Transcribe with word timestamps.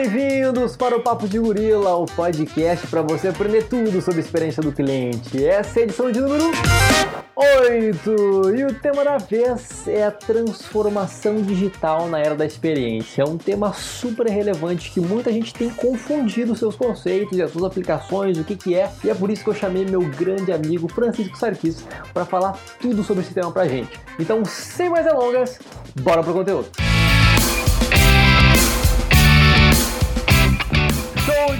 bem-vindos 0.00 0.78
para 0.78 0.96
o 0.96 1.02
Papo 1.02 1.28
de 1.28 1.38
Gorila, 1.38 1.94
o 1.96 2.06
podcast 2.06 2.86
para 2.86 3.02
você 3.02 3.28
aprender 3.28 3.64
tudo 3.64 4.00
sobre 4.00 4.20
a 4.20 4.24
experiência 4.24 4.62
do 4.62 4.72
cliente. 4.72 5.44
Essa 5.44 5.80
é 5.80 5.82
a 5.82 5.84
edição 5.84 6.10
de 6.10 6.18
número 6.22 6.44
8 7.36 8.56
e 8.56 8.64
o 8.64 8.74
tema 8.80 9.04
da 9.04 9.18
vez 9.18 9.86
é 9.86 10.04
a 10.04 10.10
transformação 10.10 11.42
digital 11.42 12.08
na 12.08 12.18
era 12.18 12.34
da 12.34 12.46
experiência. 12.46 13.20
É 13.20 13.24
um 13.26 13.36
tema 13.36 13.74
super 13.74 14.26
relevante 14.26 14.90
que 14.90 15.00
muita 15.02 15.30
gente 15.30 15.52
tem 15.52 15.68
confundido 15.68 16.56
seus 16.56 16.74
conceitos 16.74 17.36
e 17.36 17.42
as 17.42 17.50
suas 17.50 17.64
aplicações, 17.64 18.38
o 18.38 18.44
que, 18.44 18.56
que 18.56 18.74
é, 18.74 18.90
e 19.04 19.10
é 19.10 19.14
por 19.14 19.30
isso 19.30 19.44
que 19.44 19.50
eu 19.50 19.54
chamei 19.54 19.84
meu 19.84 20.00
grande 20.00 20.50
amigo 20.50 20.88
Francisco 20.88 21.36
Sarkis 21.36 21.84
para 22.14 22.24
falar 22.24 22.58
tudo 22.80 23.04
sobre 23.04 23.22
esse 23.22 23.34
tema 23.34 23.52
pra 23.52 23.68
gente. 23.68 24.00
Então, 24.18 24.46
sem 24.46 24.88
mais 24.88 25.04
delongas, 25.04 25.58
bora 26.00 26.22
pro 26.22 26.32
conteúdo. 26.32 26.70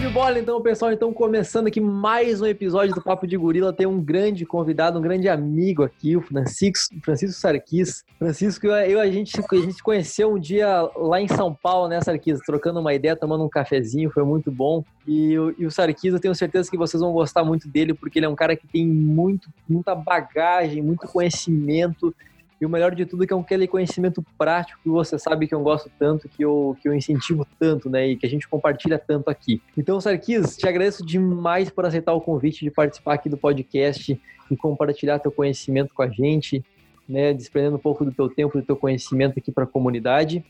De 0.01 0.09
bola, 0.09 0.39
então, 0.39 0.63
pessoal. 0.63 0.91
Então, 0.91 1.13
começando 1.13 1.67
aqui 1.67 1.79
mais 1.79 2.41
um 2.41 2.47
episódio 2.47 2.95
do 2.95 3.03
Papo 3.03 3.27
de 3.27 3.37
Gorila. 3.37 3.71
Tem 3.71 3.87
um 3.87 4.01
grande 4.01 4.47
convidado, 4.47 4.99
um 4.99 5.03
grande 5.03 5.29
amigo 5.29 5.83
aqui, 5.83 6.17
o 6.17 6.23
Francisco, 6.23 6.95
Francisco 7.05 7.39
Sarquis. 7.39 8.03
Francisco, 8.19 8.67
eu, 8.67 8.99
a, 8.99 9.11
gente, 9.11 9.39
a 9.39 9.57
gente 9.57 9.83
conheceu 9.83 10.33
um 10.33 10.39
dia 10.39 10.89
lá 10.97 11.21
em 11.21 11.29
São 11.29 11.55
Paulo, 11.55 11.87
né, 11.87 12.01
Sarquis? 12.01 12.41
Trocando 12.41 12.81
uma 12.81 12.95
ideia, 12.95 13.15
tomando 13.15 13.45
um 13.45 13.49
cafezinho, 13.49 14.11
foi 14.11 14.25
muito 14.25 14.51
bom. 14.51 14.83
E, 15.07 15.35
e 15.59 15.67
o 15.67 15.71
Sarquis, 15.71 16.15
eu 16.15 16.21
tenho 16.21 16.35
certeza 16.35 16.71
que 16.71 16.79
vocês 16.79 17.03
vão 17.03 17.13
gostar 17.13 17.45
muito 17.45 17.69
dele, 17.69 17.93
porque 17.93 18.19
ele 18.19 18.27
é 18.27 18.29
um 18.29 18.35
cara 18.35 18.57
que 18.57 18.67
tem 18.67 18.87
muito, 18.87 19.51
muita 19.69 19.95
bagagem, 19.95 20.81
muito 20.81 21.07
conhecimento 21.09 22.15
e 22.61 22.67
o 22.67 22.69
melhor 22.69 22.95
de 22.95 23.07
tudo 23.07 23.25
é 23.25 23.27
que 23.27 23.33
é 23.33 23.37
aquele 23.37 23.67
conhecimento 23.67 24.23
prático 24.37 24.81
que 24.83 24.89
você 24.89 25.19
sabe 25.19 25.49
que 25.49 25.55
eu 25.55 25.63
gosto 25.63 25.91
tanto, 25.99 26.29
que 26.29 26.45
eu, 26.45 26.77
que 26.81 26.89
eu 26.89 26.95
incentivo 26.95 27.47
tanto, 27.59 27.89
né? 27.89 28.09
E 28.09 28.17
que 28.17 28.27
a 28.27 28.29
gente 28.29 28.47
compartilha 28.47 28.99
tanto 28.99 29.31
aqui. 29.31 29.63
Então, 29.77 29.99
Sarkis, 30.01 30.57
te 30.59 30.69
agradeço 30.69 31.05
demais 31.05 31.71
por 31.71 31.87
aceitar 31.87 32.13
o 32.13 32.21
convite 32.21 32.65
de 32.65 32.71
participar 32.71 33.15
aqui 33.15 33.31
do 33.31 33.37
podcast 33.39 34.21
e 34.51 34.57
compartilhar 34.57 35.19
teu 35.19 35.33
conhecimento 35.33 35.95
com 35.95 36.03
a 36.03 36.09
gente, 36.09 36.63
né? 37.09 37.33
Desprendendo 37.33 37.77
um 37.77 37.81
pouco 37.81 38.05
do 38.05 38.13
teu 38.13 38.29
tempo, 38.29 38.59
do 38.59 38.65
teu 38.65 38.77
conhecimento 38.77 39.39
aqui 39.39 39.51
para 39.51 39.65
a 39.65 39.67
comunidade. 39.67 40.45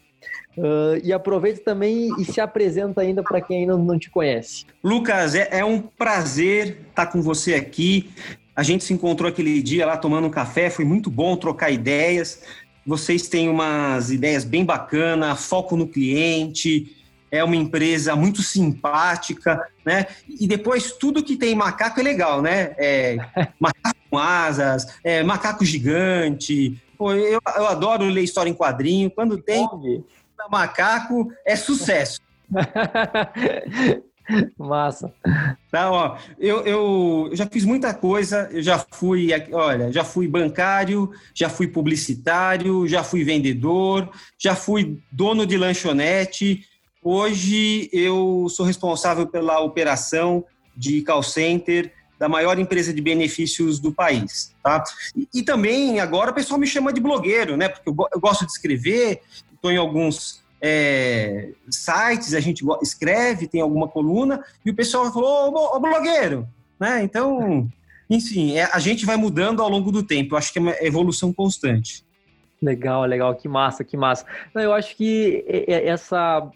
Uh, 0.59 1.01
e 1.03 1.13
aproveita 1.13 1.63
também 1.65 2.11
e 2.19 2.25
se 2.25 2.41
apresenta 2.41 3.01
ainda 3.01 3.23
para 3.23 3.41
quem 3.41 3.61
ainda 3.61 3.77
não 3.79 3.99
te 3.99 4.11
conhece. 4.11 4.67
Lucas, 4.83 5.35
é, 5.35 5.49
é 5.51 5.65
um 5.65 5.81
prazer 5.81 6.81
estar 6.91 7.07
com 7.07 7.23
você 7.23 7.55
aqui. 7.55 8.11
A 8.55 8.63
gente 8.63 8.85
se 8.85 8.93
encontrou 8.93 9.29
aquele 9.29 9.63
dia 9.63 9.87
lá 9.87 9.97
tomando 9.97 10.27
um 10.27 10.31
café, 10.31 10.71
foi 10.71 10.85
muito 10.85 11.11
bom 11.11 11.37
trocar 11.37 11.71
ideias. 11.71 12.43
Vocês 12.87 13.29
têm 13.29 13.49
umas 13.49 14.11
ideias 14.11 14.45
bem 14.45 14.65
bacanas, 14.65 15.47
foco 15.47 15.77
no 15.77 15.87
cliente, 15.87 16.97
é 17.31 17.45
uma 17.45 17.57
empresa 17.57 18.17
muito 18.17 18.43
simpática, 18.43 19.65
né? 19.85 20.07
E 20.29 20.47
depois 20.47 20.93
tudo 20.93 21.23
que 21.23 21.37
tem 21.37 21.55
macaco 21.55 22.01
é 22.01 22.03
legal, 22.03 22.43
né? 22.43 22.75
É, 22.77 23.17
macaco 23.61 23.97
com 24.11 24.19
asas, 24.19 24.99
é, 25.05 25.23
macaco 25.23 25.65
gigante. 25.65 26.83
Pô, 26.99 27.13
eu, 27.13 27.41
eu 27.57 27.67
adoro 27.67 28.05
ler 28.05 28.23
história 28.23 28.51
em 28.51 28.55
quadrinho. 28.55 29.11
Quando 29.11 29.39
tem 29.39 29.67
macaco, 30.51 31.33
é 31.47 31.55
sucesso. 31.55 32.21
Massa. 34.59 35.13
Tá, 35.71 35.91
ó, 35.91 36.17
eu, 36.39 36.61
eu, 36.67 37.31
já 37.33 37.47
fiz 37.47 37.65
muita 37.65 37.95
coisa, 37.95 38.49
eu 38.53 38.63
já 38.63 38.79
fui, 38.91 39.31
olha, 39.53 39.93
já 39.93 40.05
fui 40.05 40.27
bancário, 40.27 41.11
já 41.35 41.49
fui 41.49 41.69
publicitário, 41.69 42.87
já 42.87 43.03
fui 43.03 43.25
vendedor, 43.25 44.09
já 44.39 44.55
fui 44.55 44.99
dono 45.11 45.47
de 45.47 45.57
lanchonete. 45.57 46.65
Hoje 47.03 47.89
eu 47.93 48.47
sou 48.51 48.67
responsável 48.67 49.27
pela 49.27 49.61
operação 49.61 50.45
de 50.77 51.03
call 51.03 51.23
center 51.23 51.93
da 52.19 52.29
maior 52.29 52.59
empresa 52.59 52.93
de 52.93 53.01
benefícios 53.01 53.79
do 53.81 53.93
país, 53.93 54.55
tá? 54.63 54.85
E, 55.17 55.27
e 55.37 55.43
também 55.43 56.01
agora 56.01 56.31
o 56.31 56.35
pessoal 56.35 56.61
me 56.61 56.67
chama 56.67 56.93
de 56.93 57.01
blogueiro, 57.01 57.57
né? 57.57 57.69
Porque 57.69 57.89
eu, 57.89 57.97
eu 58.13 58.21
gosto 58.21 58.45
de 58.45 58.53
escrever, 58.53 59.23
estou 59.55 59.71
em 59.71 59.79
alguns 59.79 60.43
é, 60.61 61.51
sites, 61.71 62.35
a 62.35 62.41
gente 62.41 62.65
escreve, 62.83 63.47
tem 63.47 63.61
alguma 63.61 63.89
coluna, 63.89 64.45
e 64.65 64.71
o 64.71 64.75
pessoal 64.75 65.13
falou, 65.13 65.53
ô, 65.53 65.77
ô 65.77 65.81
blogueiro, 65.81 66.47
né? 66.79 67.03
Então, 67.03 67.69
enfim, 68.09 68.57
é, 68.57 68.69
a 68.73 68.79
gente 68.79 69.07
vai 69.07 69.17
mudando 69.17 69.63
ao 69.63 69.69
longo 69.69 69.93
do 69.93 70.03
tempo. 70.03 70.35
Eu 70.35 70.39
acho 70.39 70.53
que 70.53 70.59
é 70.59 70.63
uma 70.63 70.75
evolução 70.81 71.33
constante. 71.33 72.05
Legal, 72.61 73.05
legal, 73.05 73.35
que 73.35 73.49
massa, 73.49 73.85
que 73.85 73.97
massa. 73.97 74.27
Não, 74.55 74.61
eu 74.61 74.75
acho 74.75 74.97
que 74.97 75.45
essa. 75.69 76.51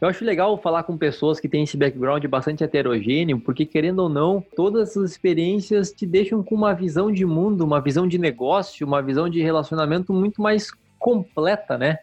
Eu 0.00 0.08
acho 0.08 0.24
legal 0.24 0.56
falar 0.56 0.84
com 0.84 0.96
pessoas 0.96 1.38
que 1.38 1.46
têm 1.46 1.64
esse 1.64 1.76
background 1.76 2.24
bastante 2.24 2.64
heterogêneo, 2.64 3.38
porque 3.38 3.66
querendo 3.66 3.98
ou 3.98 4.08
não, 4.08 4.42
todas 4.56 4.88
essas 4.88 5.10
experiências 5.10 5.92
te 5.92 6.06
deixam 6.06 6.42
com 6.42 6.54
uma 6.54 6.72
visão 6.72 7.12
de 7.12 7.26
mundo, 7.26 7.62
uma 7.62 7.82
visão 7.82 8.08
de 8.08 8.16
negócio, 8.16 8.86
uma 8.86 9.02
visão 9.02 9.28
de 9.28 9.42
relacionamento 9.42 10.14
muito 10.14 10.40
mais 10.40 10.70
completa, 10.98 11.76
né? 11.76 11.98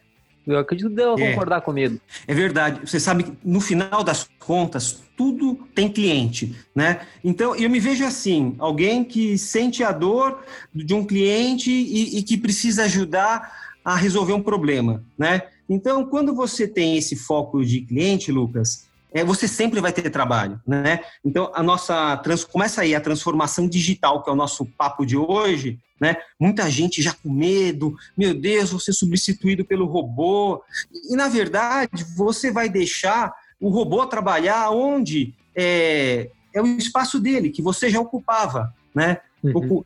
Eu 0.48 0.58
acredito 0.58 0.88
que 0.88 0.96
deva 0.96 1.14
é. 1.20 1.30
concordar 1.30 1.60
comigo. 1.60 2.00
É 2.26 2.34
verdade. 2.34 2.80
Você 2.84 2.98
sabe 2.98 3.24
que 3.24 3.32
no 3.44 3.60
final 3.60 4.02
das 4.02 4.28
contas, 4.38 5.02
tudo 5.16 5.54
tem 5.74 5.88
cliente, 5.88 6.56
né? 6.74 7.00
Então, 7.22 7.54
eu 7.54 7.68
me 7.68 7.78
vejo 7.78 8.04
assim, 8.04 8.54
alguém 8.58 9.04
que 9.04 9.36
sente 9.36 9.84
a 9.84 9.92
dor 9.92 10.42
de 10.74 10.94
um 10.94 11.04
cliente 11.04 11.70
e, 11.70 12.18
e 12.18 12.22
que 12.22 12.38
precisa 12.38 12.84
ajudar 12.84 13.52
a 13.84 13.94
resolver 13.94 14.32
um 14.32 14.42
problema, 14.42 15.04
né? 15.18 15.42
Então, 15.68 16.04
quando 16.06 16.34
você 16.34 16.66
tem 16.66 16.96
esse 16.96 17.14
foco 17.14 17.62
de 17.64 17.82
cliente, 17.82 18.32
Lucas, 18.32 18.87
é, 19.12 19.24
você 19.24 19.48
sempre 19.48 19.80
vai 19.80 19.92
ter 19.92 20.08
trabalho, 20.10 20.60
né? 20.66 21.00
Então, 21.24 21.50
a 21.54 21.62
nossa 21.62 22.16
trans, 22.18 22.44
começa 22.44 22.82
aí 22.82 22.94
a 22.94 23.00
transformação 23.00 23.68
digital, 23.68 24.22
que 24.22 24.30
é 24.30 24.32
o 24.32 24.36
nosso 24.36 24.66
papo 24.66 25.06
de 25.06 25.16
hoje, 25.16 25.78
né? 26.00 26.16
Muita 26.38 26.70
gente 26.70 27.02
já 27.02 27.12
com 27.12 27.30
medo, 27.30 27.96
meu 28.16 28.34
Deus, 28.34 28.70
vou 28.70 28.80
ser 28.80 28.92
substituído 28.92 29.64
pelo 29.64 29.86
robô. 29.86 30.62
E, 31.10 31.16
na 31.16 31.28
verdade, 31.28 32.04
você 32.16 32.50
vai 32.50 32.68
deixar 32.68 33.32
o 33.60 33.68
robô 33.68 34.06
trabalhar 34.06 34.70
onde 34.70 35.34
é, 35.54 36.30
é 36.54 36.62
o 36.62 36.66
espaço 36.66 37.18
dele, 37.18 37.50
que 37.50 37.62
você 37.62 37.90
já 37.90 38.00
ocupava, 38.00 38.72
né? 38.94 39.18
Uhum. 39.42 39.84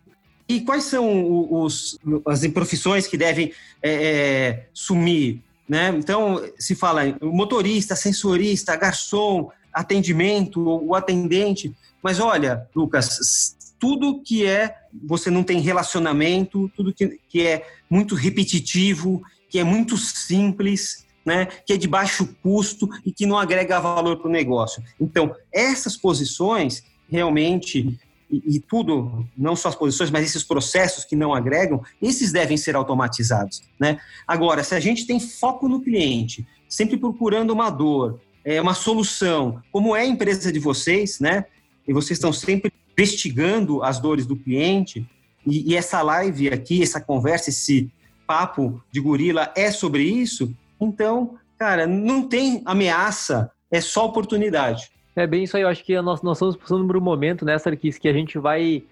E 0.49 0.61
quais 0.61 0.85
são 0.85 1.55
os, 1.63 1.99
as 2.27 2.47
profissões 2.49 3.07
que 3.07 3.17
devem 3.17 3.53
é, 3.83 3.93
é, 3.93 4.67
sumir? 4.75 5.41
Né? 5.73 5.89
Então, 5.97 6.39
se 6.59 6.75
fala 6.75 7.17
motorista, 7.23 7.97
sensorista, 7.97 8.77
garçom, 8.77 9.51
atendimento, 9.73 10.61
o 10.61 10.95
atendente. 10.95 11.75
Mas 12.03 12.21
olha, 12.21 12.69
Lucas, 12.77 13.57
tudo 13.81 14.21
que 14.23 14.45
é 14.45 14.77
você 15.03 15.31
não 15.31 15.43
tem 15.43 15.61
relacionamento, 15.61 16.71
tudo 16.77 16.93
que, 16.93 17.19
que 17.27 17.47
é 17.47 17.67
muito 17.89 18.15
repetitivo, 18.15 19.23
que 19.49 19.59
é 19.59 19.65
muito 19.65 19.97
simples, 19.97 21.07
né, 21.25 21.47
que 21.47 21.73
é 21.73 21.79
de 21.79 21.89
baixo 21.89 22.37
custo 22.43 22.87
e 23.03 23.11
que 23.11 23.25
não 23.25 23.39
agrega 23.39 23.81
valor 23.81 24.19
para 24.19 24.29
o 24.29 24.31
negócio. 24.31 24.83
Então, 25.01 25.35
essas 25.51 25.97
posições 25.97 26.85
realmente 27.11 27.99
e, 28.33 28.61
tudo, 28.61 29.27
não 29.37 29.55
só 29.55 29.69
as 29.69 29.75
posições, 29.75 30.11
mas 30.11 30.25
esses 30.25 30.43
processos 30.43 31.05
que 31.05 31.15
não 31.15 31.35
agregam, 31.35 31.83
esses 32.01 32.33
devem 32.33 32.57
ser 32.57 32.75
automatizados. 32.75 33.63
Né? 33.79 33.99
Agora, 34.27 34.65
se 34.65 34.75
a 34.75 34.81
gente 34.81 35.07
tem 35.07 35.21
foco 35.21 35.69
no 35.69 35.83
cliente, 35.83 36.47
sempre 36.69 36.97
procurando 36.97 37.53
uma 37.53 37.69
dor, 37.69 38.21
é, 38.45 38.61
uma 38.61 38.75
solução, 38.75 39.63
como 39.71 39.95
é 39.95 40.01
a 40.01 40.07
empresa 40.07 40.51
de 40.51 40.59
vocês, 40.59 41.21
né? 41.21 41.45
e 41.87 41.93
vocês 41.93 42.19
estão 42.19 42.33
sempre 42.33 42.73
investigando 42.93 43.83
as 43.83 43.99
dores 44.01 44.25
do 44.25 44.37
cliente, 44.37 45.07
e, 45.47 45.73
e 45.73 45.77
essa 45.77 46.01
live 46.01 46.49
aqui, 46.49 46.83
essa 46.83 47.01
conversa, 47.01 47.51
esse 47.51 47.91
papo 48.27 48.83
de 48.91 49.01
gorila 49.01 49.53
é 49.55 49.71
sobre 49.71 50.05
isso, 50.05 50.55
então, 50.81 51.37
cara, 51.59 51.87
não 51.87 52.27
tem 52.27 52.63
ameaça, 52.65 53.51
é 53.71 53.81
só 53.81 54.07
oportunidade. 54.07 54.91
É 55.15 55.27
bem 55.27 55.45
isso 55.45 55.57
aí, 55.57 55.63
eu 55.63 55.69
acho 55.69 55.85
que 55.85 56.01
nós, 56.01 56.23
nós 56.23 56.39
estamos 56.39 56.57
passando 56.57 56.87
por 56.87 56.97
um 56.97 57.01
momento, 57.01 57.45
né, 57.45 57.59
Sarkis, 57.59 57.99
que 57.99 58.09
a 58.09 58.13
gente 58.13 58.39
vai. 58.39 58.83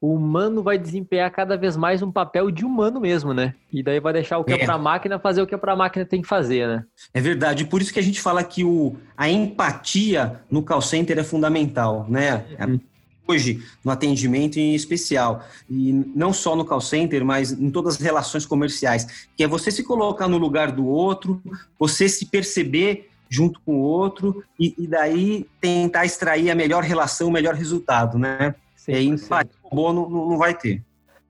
O 0.00 0.14
humano 0.14 0.62
vai 0.62 0.78
desempenhar 0.78 1.30
cada 1.30 1.58
vez 1.58 1.76
mais 1.76 2.02
um 2.02 2.10
papel 2.10 2.50
de 2.50 2.64
humano 2.64 2.98
mesmo, 3.00 3.34
né? 3.34 3.54
E 3.70 3.82
daí 3.82 4.00
vai 4.00 4.14
deixar 4.14 4.38
o 4.38 4.44
que 4.44 4.52
é, 4.52 4.56
é 4.56 4.64
para 4.64 4.74
a 4.74 4.78
máquina 4.78 5.18
fazer 5.18 5.42
o 5.42 5.46
que 5.46 5.54
é 5.54 5.58
para 5.58 5.74
a 5.74 5.76
máquina 5.76 6.06
tem 6.06 6.22
que 6.22 6.28
fazer, 6.28 6.66
né? 6.66 6.84
É 7.12 7.20
verdade, 7.20 7.66
por 7.66 7.82
isso 7.82 7.92
que 7.92 7.98
a 7.98 8.02
gente 8.02 8.18
fala 8.18 8.42
que 8.42 8.64
o, 8.64 8.96
a 9.14 9.28
empatia 9.28 10.40
no 10.50 10.62
call 10.62 10.80
center 10.80 11.18
é 11.18 11.24
fundamental, 11.24 12.06
né? 12.08 12.46
Uhum. 12.60 12.80
Hoje, 13.28 13.62
no 13.84 13.92
atendimento 13.92 14.58
em 14.58 14.74
especial, 14.74 15.44
e 15.68 15.92
não 16.16 16.32
só 16.32 16.56
no 16.56 16.64
call 16.64 16.80
center, 16.80 17.24
mas 17.24 17.52
em 17.52 17.70
todas 17.70 17.94
as 17.94 18.00
relações 18.00 18.46
comerciais, 18.46 19.28
que 19.36 19.44
é 19.44 19.46
você 19.46 19.70
se 19.70 19.84
colocar 19.84 20.26
no 20.28 20.38
lugar 20.38 20.72
do 20.72 20.86
outro, 20.86 21.40
você 21.78 22.08
se 22.08 22.26
perceber 22.26 23.09
junto 23.30 23.60
com 23.60 23.76
o 23.76 23.80
outro 23.80 24.42
e, 24.58 24.74
e 24.76 24.86
daí 24.88 25.46
tentar 25.60 26.04
extrair 26.04 26.50
a 26.50 26.54
melhor 26.54 26.82
relação, 26.82 27.28
o 27.28 27.32
melhor 27.32 27.54
resultado, 27.54 28.18
né? 28.18 28.54
Sim, 28.74 28.92
e 28.92 29.06
empate 29.06 29.60
bom 29.70 29.92
não, 29.92 30.10
não 30.10 30.36
vai 30.36 30.54
ter. 30.54 30.82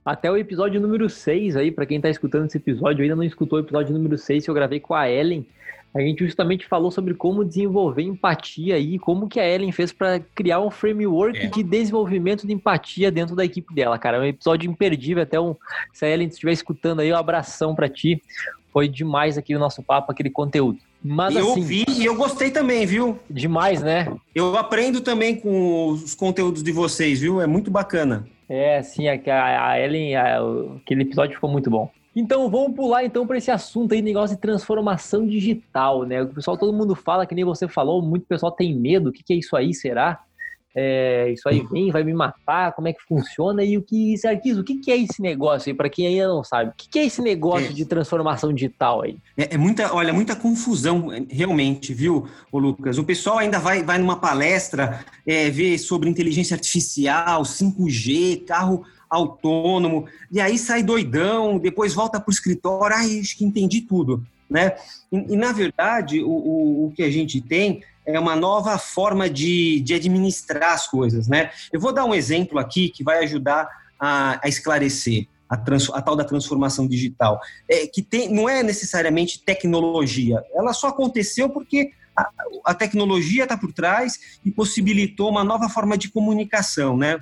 Até 0.04 0.30
o 0.30 0.36
episódio 0.36 0.80
número 0.80 1.08
6 1.10 1.56
aí, 1.56 1.70
para 1.70 1.84
quem 1.84 1.98
está 1.98 2.08
escutando 2.08 2.46
esse 2.46 2.56
episódio, 2.56 3.02
ainda 3.02 3.14
não 3.14 3.22
escutou 3.22 3.58
o 3.58 3.62
episódio 3.62 3.92
número 3.92 4.16
6 4.16 4.44
que 4.44 4.50
eu 4.50 4.54
gravei 4.54 4.80
com 4.80 4.94
a 4.94 5.10
Ellen. 5.10 5.46
a 5.94 6.00
gente 6.00 6.24
justamente 6.24 6.66
falou 6.66 6.90
sobre 6.90 7.12
como 7.12 7.44
desenvolver 7.44 8.02
empatia 8.02 8.78
e 8.78 8.98
como 8.98 9.28
que 9.28 9.38
a 9.38 9.46
Ellen 9.46 9.70
fez 9.72 9.92
para 9.92 10.18
criar 10.34 10.60
um 10.60 10.70
framework 10.70 11.38
é. 11.38 11.46
de 11.48 11.62
desenvolvimento 11.62 12.46
de 12.46 12.52
empatia 12.54 13.10
dentro 13.10 13.36
da 13.36 13.44
equipe 13.44 13.74
dela, 13.74 13.98
cara. 13.98 14.16
É 14.16 14.20
um 14.20 14.24
episódio 14.24 14.70
imperdível, 14.70 15.22
até 15.22 15.38
um, 15.38 15.54
se 15.92 16.06
a 16.06 16.08
Ellen 16.08 16.28
estiver 16.28 16.52
escutando 16.52 17.00
aí, 17.00 17.12
um 17.12 17.16
abração 17.16 17.74
para 17.74 17.88
ti. 17.88 18.22
Foi 18.72 18.88
demais 18.88 19.36
aqui 19.36 19.54
o 19.54 19.58
nosso 19.58 19.82
papo, 19.82 20.10
aquele 20.10 20.30
conteúdo. 20.30 20.78
Mas, 21.02 21.34
eu 21.34 21.52
assim, 21.52 21.62
vi 21.62 21.84
e 21.88 22.04
eu 22.04 22.14
gostei 22.14 22.50
também, 22.50 22.84
viu? 22.84 23.18
Demais, 23.28 23.82
né? 23.82 24.12
Eu 24.34 24.56
aprendo 24.56 25.00
também 25.00 25.34
com 25.34 25.88
os 25.88 26.14
conteúdos 26.14 26.62
de 26.62 26.72
vocês, 26.72 27.20
viu? 27.20 27.40
É 27.40 27.46
muito 27.46 27.70
bacana. 27.70 28.26
É, 28.48 28.82
sim, 28.82 29.08
a, 29.08 29.14
a 29.14 29.80
Ellen, 29.80 30.16
a, 30.16 30.40
aquele 30.76 31.02
episódio 31.02 31.34
ficou 31.34 31.50
muito 31.50 31.70
bom. 31.70 31.90
Então 32.14 32.50
vamos 32.50 32.74
pular 32.74 33.04
então 33.04 33.26
para 33.26 33.38
esse 33.38 33.50
assunto 33.50 33.94
aí, 33.94 34.02
negócio 34.02 34.34
de 34.34 34.42
transformação 34.42 35.26
digital, 35.26 36.04
né? 36.04 36.22
O 36.22 36.28
pessoal, 36.28 36.58
todo 36.58 36.72
mundo 36.72 36.94
fala, 36.94 37.24
que 37.24 37.34
nem 37.34 37.44
você 37.44 37.68
falou, 37.68 38.02
muito 38.02 38.26
pessoal 38.26 38.50
tem 38.50 38.74
medo, 38.74 39.10
o 39.10 39.12
que, 39.12 39.22
que 39.22 39.32
é 39.32 39.36
isso 39.36 39.56
aí, 39.56 39.72
será? 39.72 40.20
É, 40.74 41.30
isso 41.32 41.48
aí 41.48 41.66
vem, 41.70 41.90
vai 41.90 42.04
me 42.04 42.14
matar, 42.14 42.72
como 42.72 42.86
é 42.86 42.92
que 42.92 43.02
funciona 43.02 43.64
e 43.64 43.76
o 43.76 43.82
que, 43.82 44.16
Sarkis, 44.16 44.56
o 44.56 44.62
que, 44.62 44.76
que 44.76 44.92
é 44.92 44.96
esse 44.96 45.20
negócio 45.20 45.70
aí, 45.70 45.74
para 45.74 45.88
quem 45.88 46.06
ainda 46.06 46.28
não 46.28 46.44
sabe? 46.44 46.70
O 46.70 46.74
que, 46.76 46.88
que 46.88 46.98
é 46.98 47.04
esse 47.04 47.20
negócio 47.20 47.70
é, 47.70 47.72
de 47.72 47.84
transformação 47.84 48.52
digital 48.52 49.02
aí? 49.02 49.16
É, 49.36 49.54
é, 49.54 49.58
muita, 49.58 49.92
olha, 49.92 50.12
muita 50.12 50.36
confusão 50.36 51.08
realmente, 51.28 51.92
viu, 51.92 52.28
o 52.52 52.58
Lucas? 52.58 52.98
O 52.98 53.04
pessoal 53.04 53.38
ainda 53.38 53.58
vai, 53.58 53.82
vai 53.82 53.98
numa 53.98 54.20
palestra 54.20 55.04
é, 55.26 55.50
ver 55.50 55.76
sobre 55.78 56.08
inteligência 56.08 56.54
artificial, 56.54 57.42
5G, 57.42 58.44
carro 58.44 58.84
autônomo, 59.10 60.06
e 60.30 60.40
aí 60.40 60.56
sai 60.56 60.84
doidão, 60.84 61.58
depois 61.58 61.92
volta 61.92 62.20
para 62.20 62.30
o 62.30 62.32
escritório, 62.32 62.96
ai, 62.96 63.18
acho 63.18 63.36
que 63.36 63.44
entendi 63.44 63.80
tudo, 63.80 64.24
né? 64.48 64.76
E, 65.10 65.34
e 65.34 65.36
na 65.36 65.50
verdade, 65.50 66.22
o, 66.22 66.30
o, 66.30 66.86
o, 66.86 66.92
que 66.92 67.02
a 67.02 67.10
gente 67.10 67.40
tem 67.40 67.82
é 68.06 68.18
uma 68.18 68.36
nova 68.36 68.78
forma 68.78 69.28
de, 69.28 69.80
de 69.80 69.94
administrar 69.94 70.72
as 70.72 70.86
coisas, 70.86 71.28
né? 71.28 71.50
Eu 71.72 71.80
vou 71.80 71.92
dar 71.92 72.04
um 72.04 72.14
exemplo 72.14 72.58
aqui 72.58 72.88
que 72.88 73.04
vai 73.04 73.22
ajudar 73.24 73.68
a, 73.98 74.40
a 74.42 74.48
esclarecer. 74.48 75.26
A, 75.48 75.56
trans, 75.56 75.90
a, 75.90 76.00
tal 76.00 76.14
da 76.14 76.22
transformação 76.22 76.86
digital, 76.86 77.40
é, 77.68 77.84
que 77.84 78.02
tem, 78.02 78.32
não 78.32 78.48
é 78.48 78.62
necessariamente 78.62 79.42
tecnologia, 79.42 80.40
ela 80.54 80.72
só 80.72 80.86
aconteceu 80.86 81.50
porque 81.50 81.90
a, 82.16 82.30
a 82.66 82.72
tecnologia 82.72 83.42
está 83.42 83.56
por 83.56 83.72
trás 83.72 84.38
e 84.44 84.50
possibilitou 84.52 85.28
uma 85.28 85.42
nova 85.42 85.68
forma 85.68 85.98
de 85.98 86.08
comunicação, 86.08 86.96
né? 86.96 87.20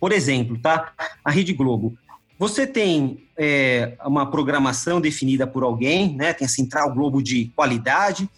Por 0.00 0.12
exemplo, 0.12 0.58
tá? 0.58 0.92
A 1.22 1.30
Rede 1.30 1.52
Globo. 1.52 1.98
Você 2.38 2.66
tem 2.66 3.28
é, 3.36 3.96
uma 4.04 4.30
programação 4.30 5.00
definida 5.00 5.46
por 5.46 5.62
alguém, 5.62 6.14
né? 6.14 6.32
Tem 6.32 6.46
a 6.46 6.48
Central 6.48 6.94
Globo 6.94 7.22
de 7.22 7.52
qualidade, 7.54 8.30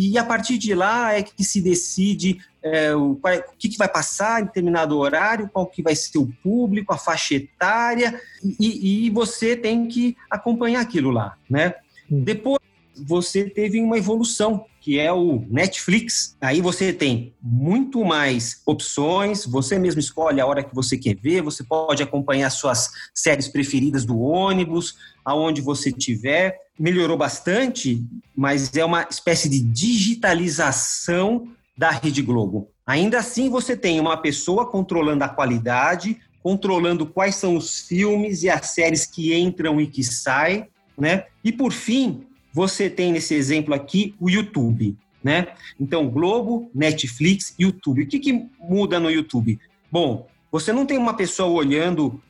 e 0.00 0.16
a 0.16 0.22
partir 0.24 0.58
de 0.58 0.76
lá 0.76 1.12
é 1.14 1.24
que 1.24 1.42
se 1.42 1.60
decide 1.60 2.38
é, 2.62 2.94
o, 2.94 3.16
qual, 3.16 3.34
o 3.34 3.56
que, 3.58 3.68
que, 3.68 3.76
vai 3.76 3.88
passar 3.88 4.40
em 4.40 4.44
determinado 4.44 4.96
horário, 4.96 5.50
qual 5.52 5.66
que 5.66 5.82
vai 5.82 5.96
ser 5.96 6.18
o 6.18 6.32
público, 6.40 6.94
a 6.94 6.96
faixa 6.96 7.34
etária, 7.34 8.20
e, 8.60 9.06
e 9.06 9.10
você 9.10 9.56
tem 9.56 9.88
que 9.88 10.16
acompanhar 10.30 10.82
aquilo 10.82 11.10
lá, 11.10 11.36
né? 11.50 11.74
Depois 12.08 12.60
você 12.98 13.48
teve 13.48 13.80
uma 13.80 13.98
evolução, 13.98 14.64
que 14.80 14.98
é 14.98 15.12
o 15.12 15.44
Netflix. 15.48 16.36
Aí 16.40 16.60
você 16.60 16.92
tem 16.92 17.34
muito 17.42 18.04
mais 18.04 18.62
opções, 18.64 19.44
você 19.44 19.78
mesmo 19.78 20.00
escolhe 20.00 20.40
a 20.40 20.46
hora 20.46 20.62
que 20.62 20.74
você 20.74 20.96
quer 20.96 21.16
ver, 21.16 21.42
você 21.42 21.62
pode 21.62 22.02
acompanhar 22.02 22.50
suas 22.50 22.90
séries 23.14 23.48
preferidas 23.48 24.04
do 24.04 24.18
ônibus, 24.18 24.96
aonde 25.24 25.60
você 25.60 25.90
estiver. 25.90 26.58
Melhorou 26.78 27.16
bastante, 27.16 28.02
mas 28.34 28.74
é 28.74 28.84
uma 28.84 29.06
espécie 29.10 29.48
de 29.48 29.60
digitalização 29.60 31.48
da 31.76 31.90
Rede 31.90 32.22
Globo. 32.22 32.70
Ainda 32.86 33.18
assim, 33.18 33.50
você 33.50 33.76
tem 33.76 34.00
uma 34.00 34.16
pessoa 34.16 34.66
controlando 34.66 35.22
a 35.22 35.28
qualidade, 35.28 36.18
controlando 36.42 37.04
quais 37.04 37.34
são 37.34 37.56
os 37.56 37.80
filmes 37.80 38.42
e 38.42 38.48
as 38.48 38.70
séries 38.70 39.04
que 39.04 39.34
entram 39.38 39.80
e 39.80 39.86
que 39.86 40.02
saem, 40.02 40.66
né? 40.96 41.26
E 41.44 41.52
por 41.52 41.72
fim, 41.72 42.26
você 42.52 42.88
tem 42.88 43.12
nesse 43.12 43.34
exemplo 43.34 43.74
aqui 43.74 44.14
o 44.18 44.28
YouTube, 44.28 44.96
né? 45.22 45.48
Então, 45.78 46.08
Globo, 46.08 46.70
Netflix, 46.74 47.54
YouTube. 47.58 48.02
O 48.02 48.06
que, 48.06 48.18
que 48.18 48.46
muda 48.58 48.98
no 48.98 49.10
YouTube? 49.10 49.58
Bom, 49.90 50.26
você 50.50 50.72
não 50.72 50.86
tem 50.86 50.98
uma 50.98 51.14
pessoa 51.14 51.50
olhando 51.50 52.20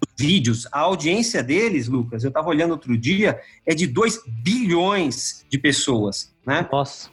os 0.00 0.24
vídeos, 0.24 0.66
a 0.70 0.80
audiência 0.80 1.42
deles, 1.42 1.88
Lucas, 1.88 2.22
eu 2.22 2.28
estava 2.28 2.48
olhando 2.48 2.70
outro 2.70 2.96
dia, 2.96 3.40
é 3.66 3.74
de 3.74 3.86
2 3.86 4.20
bilhões 4.42 5.44
de 5.48 5.58
pessoas, 5.58 6.32
né? 6.46 6.68
Nossa. 6.70 7.10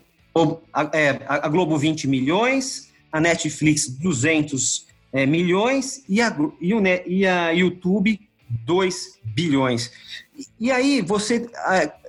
A, 0.73 0.89
é, 0.93 1.21
a 1.27 1.47
Globo 1.47 1.77
20 1.77 2.07
milhões, 2.07 2.91
a 3.11 3.21
Netflix 3.21 3.87
200 3.87 4.85
é, 5.13 5.25
milhões 5.25 6.03
e 6.09 6.21
a, 6.21 6.35
e, 6.59 6.73
o, 6.73 6.83
e 7.07 7.25
a 7.25 7.51
YouTube 7.51 8.19
2 8.65 9.19
bilhões. 9.23 9.91
E 10.59 10.71
aí 10.71 11.01
você 11.01 11.49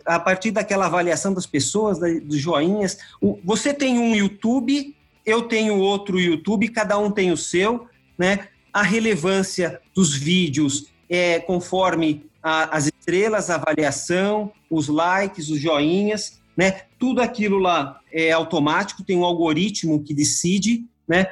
a 0.07 0.21
partir 0.21 0.51
daquela 0.53 0.87
avaliação 0.87 1.35
das 1.35 1.47
pessoas, 1.47 1.99
dos 1.99 2.39
joinhas. 2.39 2.99
Você 3.45 3.75
tem 3.75 3.99
um 3.99 4.15
YouTube, 4.15 4.95
eu 5.25 5.43
tenho 5.43 5.79
outro 5.79 6.21
YouTube, 6.21 6.69
cada 6.69 6.97
um 6.97 7.11
tem 7.11 7.33
o 7.33 7.37
seu, 7.37 7.89
né? 8.17 8.49
A 8.73 8.83
relevância 8.83 9.81
dos 9.95 10.15
vídeos 10.15 10.87
é 11.09 11.41
conforme 11.41 12.27
a, 12.43 12.77
as 12.77 12.87
estrelas, 12.87 13.51
a 13.51 13.57
avaliação, 13.57 14.53
os 14.71 14.89
likes, 14.89 15.49
os 15.49 15.61
joinhas, 15.61 16.41
né? 16.57 16.83
Tudo 16.99 17.21
aquilo 17.21 17.59
lá 17.59 18.01
é 18.13 18.31
automático, 18.31 19.03
tem 19.03 19.17
um 19.17 19.25
algoritmo 19.25 20.03
que 20.03 20.15
decide, 20.15 20.85
né? 21.09 21.27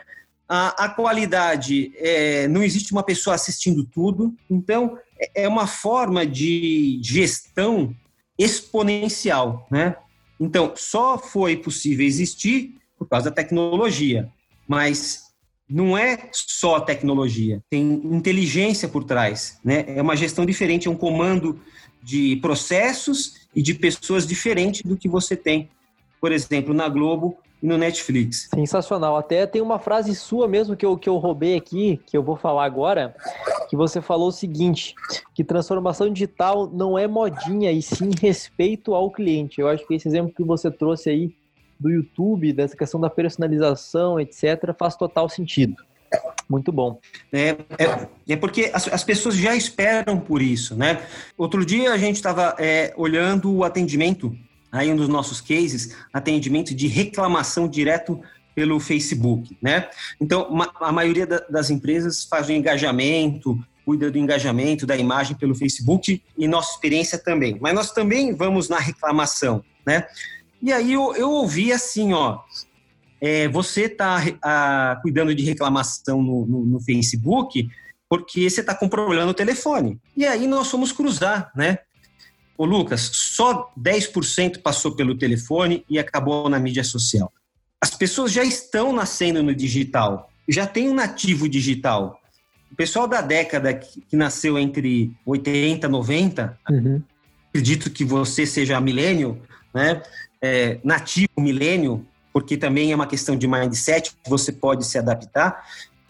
A, 0.49 0.85
a 0.85 0.88
qualidade, 0.88 1.93
é, 1.97 2.47
não 2.49 2.62
existe 2.62 2.93
uma 2.93 3.03
pessoa 3.03 3.35
assistindo 3.35 3.85
tudo, 3.85 4.35
então 4.50 4.99
é, 5.19 5.44
é 5.44 5.49
uma 5.49 5.67
forma 5.67 6.26
de 6.26 6.99
gestão 7.03 7.94
exponencial, 8.38 9.66
né? 9.70 9.96
Então, 10.38 10.72
só 10.76 11.16
foi 11.16 11.56
possível 11.56 12.04
existir 12.04 12.76
por 12.98 13.08
causa 13.08 13.31
da 13.31 13.36
tecnologia, 13.36 14.28
mas 14.66 15.25
não 15.69 15.96
é 15.96 16.28
só 16.32 16.81
tecnologia, 16.81 17.62
tem 17.70 17.82
inteligência 18.04 18.88
por 18.88 19.04
trás, 19.04 19.58
né? 19.64 19.84
É 19.88 20.02
uma 20.02 20.16
gestão 20.16 20.44
diferente, 20.44 20.88
é 20.88 20.90
um 20.90 20.96
comando 20.96 21.60
de 22.02 22.37
processos 22.37 23.49
e 23.54 23.62
de 23.62 23.75
pessoas 23.75 24.26
diferentes 24.26 24.82
do 24.82 24.97
que 24.97 25.09
você 25.09 25.37
tem, 25.37 25.70
por 26.20 26.32
exemplo, 26.32 26.75
na 26.75 26.88
Globo 26.88 27.38
e 27.64 27.66
no 27.66 27.78
Netflix. 27.78 28.50
Sensacional. 28.54 29.16
Até 29.16 29.47
tem 29.47 29.62
uma 29.62 29.78
frase 29.78 30.14
sua 30.14 30.47
mesmo 30.47 30.76
que 30.76 30.85
eu, 30.85 30.99
que 30.99 31.09
eu 31.09 31.16
roubei 31.16 31.56
aqui, 31.56 31.99
que 32.04 32.14
eu 32.14 32.23
vou 32.23 32.37
falar 32.37 32.66
agora, 32.66 33.16
que 33.71 33.75
você 33.75 34.02
falou 34.02 34.28
o 34.28 34.33
seguinte, 34.33 34.94
que 35.35 35.42
transformação 35.42 36.12
digital 36.12 36.71
não 36.71 36.99
é 36.99 37.09
modinha, 37.09 37.73
e 37.73 37.80
sim 37.80 38.11
respeito 38.21 38.94
ao 38.94 39.11
cliente. 39.11 39.62
Eu 39.62 39.68
acho 39.68 39.87
que 39.87 39.94
esse 39.94 40.06
exemplo 40.06 40.35
que 40.37 40.44
você 40.44 40.71
trouxe 40.71 41.09
aí 41.09 41.35
do 41.80 41.90
YouTube, 41.90 42.52
dessa 42.52 42.76
questão 42.76 43.00
da 43.00 43.09
personalização, 43.09 44.21
etc., 44.21 44.75
faz 44.78 44.94
total 44.94 45.26
sentido. 45.30 45.83
Muito 46.47 46.71
bom. 46.71 47.00
É, 47.33 47.56
é, 47.78 48.09
é 48.28 48.37
porque 48.37 48.71
as, 48.75 48.87
as, 48.88 49.02
pessoas 49.02 49.37
já 49.37 49.56
esperam 49.56 50.21
por 50.21 50.42
isso, 50.42 50.76
né? 50.76 51.02
Outro 51.37 51.64
dia 51.64 51.90
a 51.92 51.97
gente 51.97 52.16
estava 52.16 52.54
é, 52.59 52.92
olhando 52.94 53.50
o 53.50 53.64
atendimento 53.64 54.37
aí 54.75 54.93
um 54.93 54.97
dos 54.97 55.09
nossos 55.09 55.40
cases, 55.40 55.97
atendimento 56.12 56.75
de 56.75 56.88
reclamação 56.88 57.69
direto 57.69 58.21
pelo 58.54 58.78
Facebook, 58.81 59.57
né? 59.62 59.88
Então, 60.21 60.49
a 60.81 60.93
maioria 60.93 61.26
das 61.26 61.71
empresas 61.71 62.25
faz 62.25 62.49
o 62.49 62.52
engajamento, 62.52 63.59
cuida 63.85 64.11
do 64.11 64.19
engajamento 64.19 64.87
da 64.87 64.97
imagem 64.97 65.37
pelo 65.37 65.54
Facebook 65.54 66.23
e 66.37 66.49
nossa 66.49 66.73
experiência 66.73 67.19
também. 67.19 67.57
Mas 67.61 67.75
nós 67.75 67.93
também 67.93 68.35
vamos 68.35 68.69
na 68.69 68.78
reclamação, 68.78 69.64
né? 69.87 70.07
E 70.61 70.73
aí 70.73 70.93
eu, 70.93 71.14
eu 71.14 71.31
ouvi 71.31 71.73
assim, 71.73 72.12
ó, 72.12 72.40
é, 73.21 73.47
você 73.49 73.83
está 73.83 74.97
cuidando 75.02 75.35
de 75.35 75.45
reclamação 75.45 76.23
no, 76.23 76.47
no, 76.47 76.64
no 76.64 76.81
Facebook 76.81 77.69
porque 78.09 78.49
você 78.49 78.61
está 78.61 78.75
com 78.75 78.88
problema 78.88 79.25
no 79.25 79.35
telefone. 79.35 80.00
E 80.16 80.26
aí 80.26 80.47
nós 80.47 80.71
fomos 80.71 80.93
cruzar, 80.93 81.50
né? 81.54 81.78
Ô 82.56 82.64
Lucas, 82.64 83.11
só 83.12 83.73
10% 83.78 84.62
passou 84.62 84.94
pelo 84.94 85.16
telefone 85.16 85.84
e 85.88 85.99
acabou 85.99 86.49
na 86.49 86.58
mídia 86.58 86.84
social. 86.84 87.32
As 87.80 87.90
pessoas 87.90 88.32
já 88.32 88.44
estão 88.44 88.92
nascendo 88.92 89.42
no 89.42 89.54
digital, 89.54 90.30
já 90.49 90.66
tem 90.66 90.88
um 90.88 90.94
nativo 90.94 91.49
digital. 91.49 92.20
O 92.70 92.76
pessoal 92.76 93.06
da 93.06 93.20
década 93.20 93.75
que, 93.75 94.00
que 94.00 94.16
nasceu 94.16 94.58
entre 94.58 95.12
80 95.26 95.87
e 95.87 95.90
90, 95.90 96.58
uhum. 96.70 97.02
acredito 97.49 97.90
que 97.90 98.04
você 98.04 98.46
seja 98.46 98.80
milênio, 98.80 99.40
né? 99.73 100.02
É, 100.40 100.78
nativo 100.84 101.32
milênio, 101.38 102.06
porque 102.32 102.56
também 102.56 102.92
é 102.92 102.94
uma 102.94 103.06
questão 103.06 103.37
de 103.37 103.46
mindset, 103.46 104.12
você 104.26 104.52
pode 104.52 104.84
se 104.84 104.99
adaptar. 104.99 105.64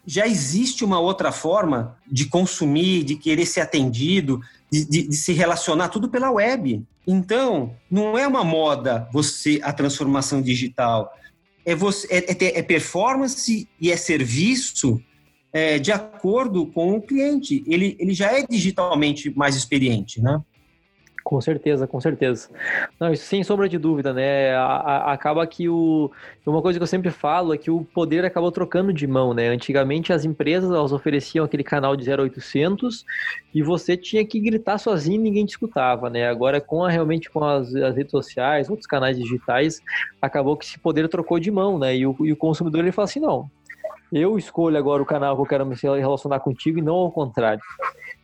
já 0.06 0.26
existe 0.26 0.84
uma 0.84 0.98
outra 0.98 1.30
forma 1.32 1.96
de 2.10 2.26
consumir, 2.26 3.04
de 3.04 3.14
querer 3.16 3.46
ser 3.46 3.60
atendido, 3.60 4.40
de, 4.74 4.84
de, 4.84 5.08
de, 5.08 5.16
se 5.16 5.32
relacionar, 5.32 5.88
tudo 5.88 6.08
pela 6.08 6.30
web. 6.30 6.82
Então, 7.06 7.76
não 7.88 8.18
é 8.18 8.26
uma 8.26 8.42
moda 8.42 9.08
você 9.12 9.60
a 9.62 9.72
transformação 9.72 10.42
digital. 10.42 11.12
É, 11.64 11.74
você, 11.74 12.08
é, 12.10 12.32
é, 12.32 12.58
é 12.58 12.62
performance 12.62 13.68
e 13.80 13.90
é 13.90 13.96
serviço 13.96 15.00
é, 15.52 15.78
de 15.78 15.92
acordo 15.92 16.66
com 16.66 16.96
o 16.96 17.02
cliente. 17.02 17.62
Ele, 17.66 17.96
ele 18.00 18.12
já 18.12 18.36
é 18.36 18.44
digitalmente 18.44 19.30
mais 19.36 19.54
experiente, 19.54 20.20
né? 20.20 20.40
Com 21.24 21.40
certeza, 21.40 21.86
com 21.86 21.98
certeza. 22.02 22.50
Não, 23.00 23.10
isso 23.10 23.24
sem 23.24 23.42
sombra 23.42 23.66
de 23.66 23.78
dúvida, 23.78 24.12
né? 24.12 24.54
A, 24.54 24.66
a, 24.66 25.12
acaba 25.14 25.46
que 25.46 25.70
o. 25.70 26.10
Uma 26.44 26.60
coisa 26.60 26.78
que 26.78 26.82
eu 26.82 26.86
sempre 26.86 27.10
falo 27.10 27.54
é 27.54 27.56
que 27.56 27.70
o 27.70 27.82
poder 27.82 28.26
acabou 28.26 28.52
trocando 28.52 28.92
de 28.92 29.06
mão, 29.06 29.32
né? 29.32 29.48
Antigamente 29.48 30.12
as 30.12 30.26
empresas 30.26 30.70
elas 30.70 30.92
ofereciam 30.92 31.46
aquele 31.46 31.64
canal 31.64 31.96
de 31.96 32.04
0800 32.10 33.06
e 33.54 33.62
você 33.62 33.96
tinha 33.96 34.22
que 34.26 34.38
gritar 34.38 34.76
sozinho 34.76 35.16
e 35.16 35.22
ninguém 35.22 35.46
te 35.46 35.52
escutava, 35.52 36.10
né? 36.10 36.28
Agora, 36.28 36.60
com 36.60 36.84
a, 36.84 36.90
realmente 36.90 37.30
com 37.30 37.42
as, 37.42 37.74
as 37.74 37.96
redes 37.96 38.10
sociais, 38.10 38.68
outros 38.68 38.86
canais 38.86 39.16
digitais, 39.16 39.80
acabou 40.20 40.58
que 40.58 40.66
esse 40.66 40.78
poder 40.78 41.08
trocou 41.08 41.40
de 41.40 41.50
mão, 41.50 41.78
né? 41.78 41.96
E 41.96 42.06
o, 42.06 42.14
e 42.20 42.32
o 42.32 42.36
consumidor 42.36 42.82
ele 42.82 42.92
fala 42.92 43.06
assim: 43.06 43.20
não, 43.20 43.50
eu 44.12 44.36
escolho 44.36 44.76
agora 44.76 45.02
o 45.02 45.06
canal 45.06 45.34
que 45.36 45.40
eu 45.42 45.46
quero 45.46 45.64
me 45.64 45.74
relacionar 45.74 46.40
contigo 46.40 46.78
e 46.78 46.82
não 46.82 46.96
ao 46.96 47.10
contrário. 47.10 47.62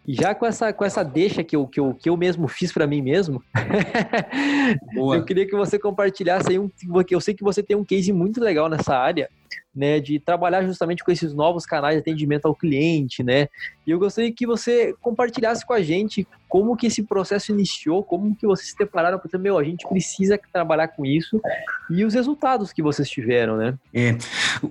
E 0.06 0.14
já 0.14 0.34
com 0.34 0.46
essa, 0.46 0.72
com 0.72 0.84
essa 0.84 1.04
deixa 1.04 1.44
que 1.44 1.54
eu, 1.54 1.66
que 1.66 1.78
eu, 1.78 1.94
que 1.94 2.08
eu 2.08 2.16
mesmo 2.16 2.48
fiz 2.48 2.72
para 2.72 2.86
mim 2.86 3.02
mesmo, 3.02 3.42
eu 4.96 5.24
queria 5.24 5.46
que 5.46 5.54
você 5.54 5.78
compartilhasse 5.78 6.50
aí 6.50 6.58
um. 6.58 6.70
Eu 7.10 7.20
sei 7.20 7.34
que 7.34 7.44
você 7.44 7.62
tem 7.62 7.76
um 7.76 7.84
case 7.84 8.12
muito 8.12 8.40
legal 8.40 8.68
nessa 8.68 8.96
área, 8.96 9.28
né, 9.74 10.00
de 10.00 10.18
trabalhar 10.18 10.64
justamente 10.64 11.04
com 11.04 11.10
esses 11.10 11.32
novos 11.32 11.64
canais 11.64 11.94
de 11.94 12.00
atendimento 12.00 12.46
ao 12.46 12.54
cliente, 12.54 13.22
né? 13.22 13.48
E 13.86 13.90
eu 13.90 13.98
gostaria 13.98 14.32
que 14.32 14.46
você 14.46 14.94
compartilhasse 15.00 15.64
com 15.64 15.72
a 15.72 15.80
gente 15.80 16.26
como 16.48 16.76
que 16.76 16.86
esse 16.86 17.02
processo 17.02 17.52
iniciou, 17.52 18.02
como 18.02 18.34
que 18.34 18.46
vocês 18.46 18.70
se 18.70 18.76
prepararam 18.76 19.18
para 19.18 19.38
meu, 19.38 19.56
a 19.56 19.64
gente 19.64 19.86
precisa 19.88 20.38
trabalhar 20.52 20.88
com 20.88 21.06
isso 21.06 21.40
e 21.88 22.04
os 22.04 22.14
resultados 22.14 22.72
que 22.72 22.82
vocês 22.82 23.08
tiveram, 23.08 23.56
né? 23.56 23.78
É, 23.94 24.16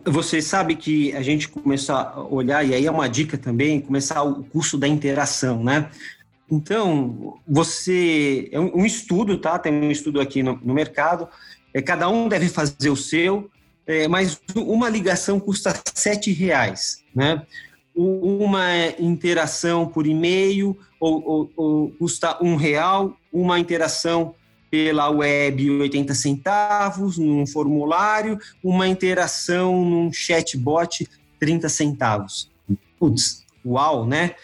você 0.03 0.41
sabe 0.41 0.75
que 0.75 1.13
a 1.13 1.21
gente 1.21 1.47
começou 1.47 1.95
a 1.95 2.27
olhar 2.29 2.65
e 2.65 2.73
aí 2.73 2.85
é 2.85 2.91
uma 2.91 3.07
dica 3.07 3.37
também 3.37 3.79
começar 3.79 4.21
o 4.23 4.43
curso 4.43 4.77
da 4.77 4.87
interação, 4.87 5.63
né? 5.63 5.89
Então, 6.51 7.39
você 7.47 8.49
é 8.51 8.59
um, 8.59 8.85
estudo, 8.85 9.37
tá? 9.37 9.59
Tem 9.59 9.71
um 9.71 9.91
estudo 9.91 10.19
aqui 10.19 10.41
no, 10.41 10.59
no 10.63 10.73
mercado. 10.73 11.27
É, 11.73 11.81
cada 11.81 12.09
um 12.09 12.27
deve 12.27 12.49
fazer 12.49 12.89
o 12.89 12.95
seu 12.95 13.49
é, 13.89 14.07
mas 14.07 14.39
uma 14.55 14.87
ligação 14.87 15.39
custa 15.39 15.73
sete 15.95 16.31
reais, 16.31 17.03
né? 17.13 17.41
Uma 17.95 18.67
interação 18.99 19.87
por 19.87 20.05
e-mail 20.05 20.77
ou, 20.99 21.23
ou, 21.27 21.51
ou 21.57 21.89
custa 21.93 22.37
um 22.39 22.55
real, 22.55 23.17
uma 23.33 23.59
interação 23.59 24.35
pela 24.69 25.09
web 25.09 25.71
80 25.81 26.13
centavos, 26.13 27.17
num 27.17 27.47
formulário, 27.47 28.37
uma 28.63 28.87
interação 28.87 29.83
num 29.83 30.13
chatbot 30.13 31.09
30 31.39 31.67
centavos. 31.67 32.51
Putz, 32.99 33.43
uau, 33.65 34.05
né? 34.05 34.35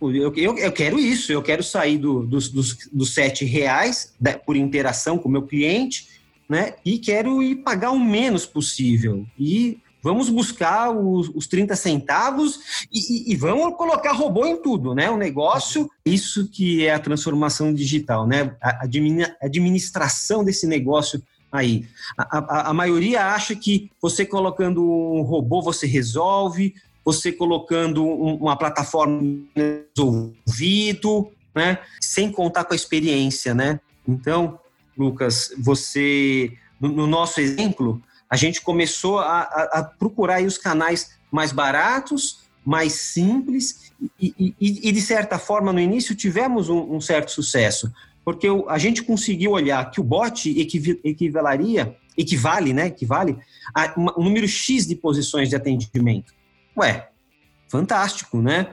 Eu, 0.00 0.34
eu, 0.34 0.56
eu, 0.56 0.72
quero 0.72 0.98
isso, 0.98 1.30
eu 1.30 1.42
quero 1.42 1.62
sair 1.62 1.98
do, 1.98 2.24
dos, 2.24 2.48
dos, 2.48 2.88
dos 2.90 3.12
sete 3.12 3.44
reais 3.44 4.14
por 4.46 4.56
interação 4.56 5.18
com 5.18 5.28
o 5.28 5.32
meu 5.32 5.42
cliente 5.42 6.14
né? 6.48 6.74
E 6.84 6.98
quero 6.98 7.42
ir 7.42 7.56
pagar 7.56 7.90
o 7.90 7.98
menos 7.98 8.46
possível. 8.46 9.26
E 9.38 9.78
vamos 10.02 10.28
buscar 10.28 10.90
os, 10.90 11.30
os 11.34 11.46
30 11.46 11.74
centavos 11.74 12.86
e, 12.92 12.98
e, 12.98 13.32
e, 13.32 13.36
vamos 13.36 13.74
colocar 13.76 14.12
robô 14.12 14.44
em 14.44 14.60
tudo, 14.60 14.94
né? 14.94 15.10
O 15.10 15.16
negócio, 15.16 15.90
isso 16.04 16.46
que 16.48 16.86
é 16.86 16.92
a 16.92 16.98
transformação 16.98 17.72
digital, 17.72 18.26
né? 18.26 18.54
A 18.62 18.84
administração 19.42 20.44
desse 20.44 20.66
negócio 20.66 21.22
aí. 21.50 21.86
A, 22.18 22.38
a, 22.38 22.70
a 22.70 22.74
maioria 22.74 23.26
acha 23.32 23.56
que 23.56 23.90
você 24.00 24.26
colocando 24.26 24.84
um 24.84 25.22
robô 25.22 25.62
você 25.62 25.86
resolve, 25.86 26.74
você 27.02 27.32
colocando 27.32 28.04
um, 28.04 28.34
uma 28.34 28.56
plataforma 28.56 29.22
resolvido, 29.54 31.30
né? 31.54 31.78
Sem 32.00 32.30
contar 32.30 32.64
com 32.64 32.74
a 32.74 32.76
experiência, 32.76 33.54
né? 33.54 33.80
Então, 34.06 34.58
Lucas, 34.96 35.52
você, 35.58 36.52
no, 36.80 36.88
no 36.88 37.06
nosso 37.06 37.40
exemplo, 37.40 38.02
a 38.28 38.36
gente 38.36 38.60
começou 38.60 39.18
a, 39.18 39.40
a, 39.40 39.78
a 39.78 39.84
procurar 39.84 40.42
os 40.42 40.58
canais 40.58 41.18
mais 41.30 41.52
baratos, 41.52 42.44
mais 42.64 42.92
simples 42.92 43.92
e, 44.20 44.34
e, 44.38 44.88
e, 44.88 44.92
de 44.92 45.00
certa 45.00 45.38
forma, 45.38 45.72
no 45.72 45.80
início 45.80 46.14
tivemos 46.14 46.68
um, 46.68 46.94
um 46.94 47.00
certo 47.00 47.30
sucesso, 47.30 47.92
porque 48.24 48.46
a 48.68 48.78
gente 48.78 49.02
conseguiu 49.02 49.52
olhar 49.52 49.90
que 49.90 50.00
o 50.00 50.04
bot 50.04 50.48
equivalaria, 51.04 51.96
equivale, 52.16 52.72
né, 52.72 52.86
equivale 52.86 53.36
a 53.74 53.94
um 53.96 54.24
número 54.24 54.48
X 54.48 54.86
de 54.86 54.94
posições 54.94 55.48
de 55.48 55.56
atendimento. 55.56 56.32
Ué, 56.76 57.08
fantástico, 57.68 58.40
né? 58.40 58.68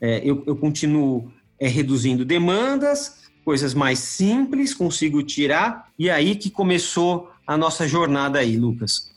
É, 0.00 0.20
eu, 0.24 0.42
eu 0.46 0.56
continuo 0.56 1.32
é, 1.58 1.68
reduzindo 1.68 2.24
demandas, 2.24 3.21
coisas 3.44 3.74
mais 3.74 3.98
simples, 3.98 4.74
consigo 4.74 5.22
tirar, 5.22 5.90
e 5.98 6.08
aí 6.08 6.34
que 6.36 6.50
começou 6.50 7.30
a 7.46 7.56
nossa 7.56 7.86
jornada 7.86 8.38
aí, 8.38 8.56
Lucas. 8.56 9.10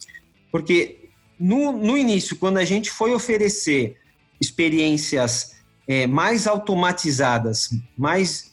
Porque 0.51 1.09
no, 1.39 1.71
no 1.71 1.97
início, 1.97 2.35
quando 2.35 2.57
a 2.57 2.65
gente 2.65 2.89
foi 2.89 3.13
oferecer 3.13 3.97
experiências 4.39 5.55
é, 5.87 6.07
mais 6.07 6.47
automatizadas, 6.47 7.69
mais 7.97 8.51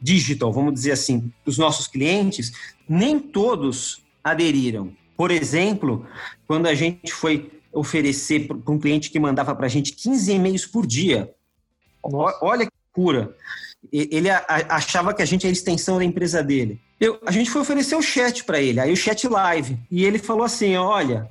digital, 0.00 0.52
vamos 0.52 0.74
dizer 0.74 0.92
assim, 0.92 1.32
para 1.42 1.50
os 1.50 1.58
nossos 1.58 1.86
clientes, 1.86 2.52
nem 2.88 3.18
todos 3.18 4.02
aderiram. 4.22 4.92
Por 5.16 5.30
exemplo, 5.30 6.06
quando 6.46 6.66
a 6.66 6.74
gente 6.74 7.12
foi 7.12 7.50
oferecer 7.72 8.46
para 8.46 8.72
um 8.72 8.78
cliente 8.78 9.10
que 9.10 9.18
mandava 9.18 9.54
para 9.54 9.66
a 9.66 9.68
gente 9.68 9.92
15 9.92 10.32
e-mails 10.32 10.66
por 10.66 10.86
dia, 10.86 11.32
Nossa. 12.04 12.38
olha 12.42 12.66
que 12.66 12.72
cura 12.92 13.34
ele 13.92 14.28
achava 14.30 15.14
que 15.14 15.22
a 15.22 15.24
gente 15.24 15.46
era 15.46 15.52
a 15.52 15.52
extensão 15.52 15.98
da 15.98 16.04
empresa 16.04 16.42
dele. 16.42 16.80
Eu, 17.00 17.18
a 17.26 17.30
gente 17.30 17.50
foi 17.50 17.60
oferecer 17.60 17.94
o 17.94 18.02
chat 18.02 18.44
para 18.44 18.60
ele, 18.60 18.80
aí 18.80 18.92
o 18.92 18.96
chat 18.96 19.28
live. 19.28 19.78
E 19.90 20.04
ele 20.04 20.18
falou 20.18 20.44
assim: 20.44 20.76
olha, 20.76 21.30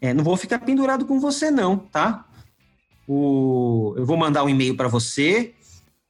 é, 0.00 0.14
não 0.14 0.24
vou 0.24 0.36
ficar 0.36 0.58
pendurado 0.60 1.04
com 1.04 1.20
você, 1.20 1.50
não, 1.50 1.76
tá? 1.76 2.24
O, 3.06 3.94
eu 3.96 4.06
vou 4.06 4.16
mandar 4.16 4.44
um 4.44 4.48
e-mail 4.48 4.76
para 4.76 4.88
você, 4.88 5.52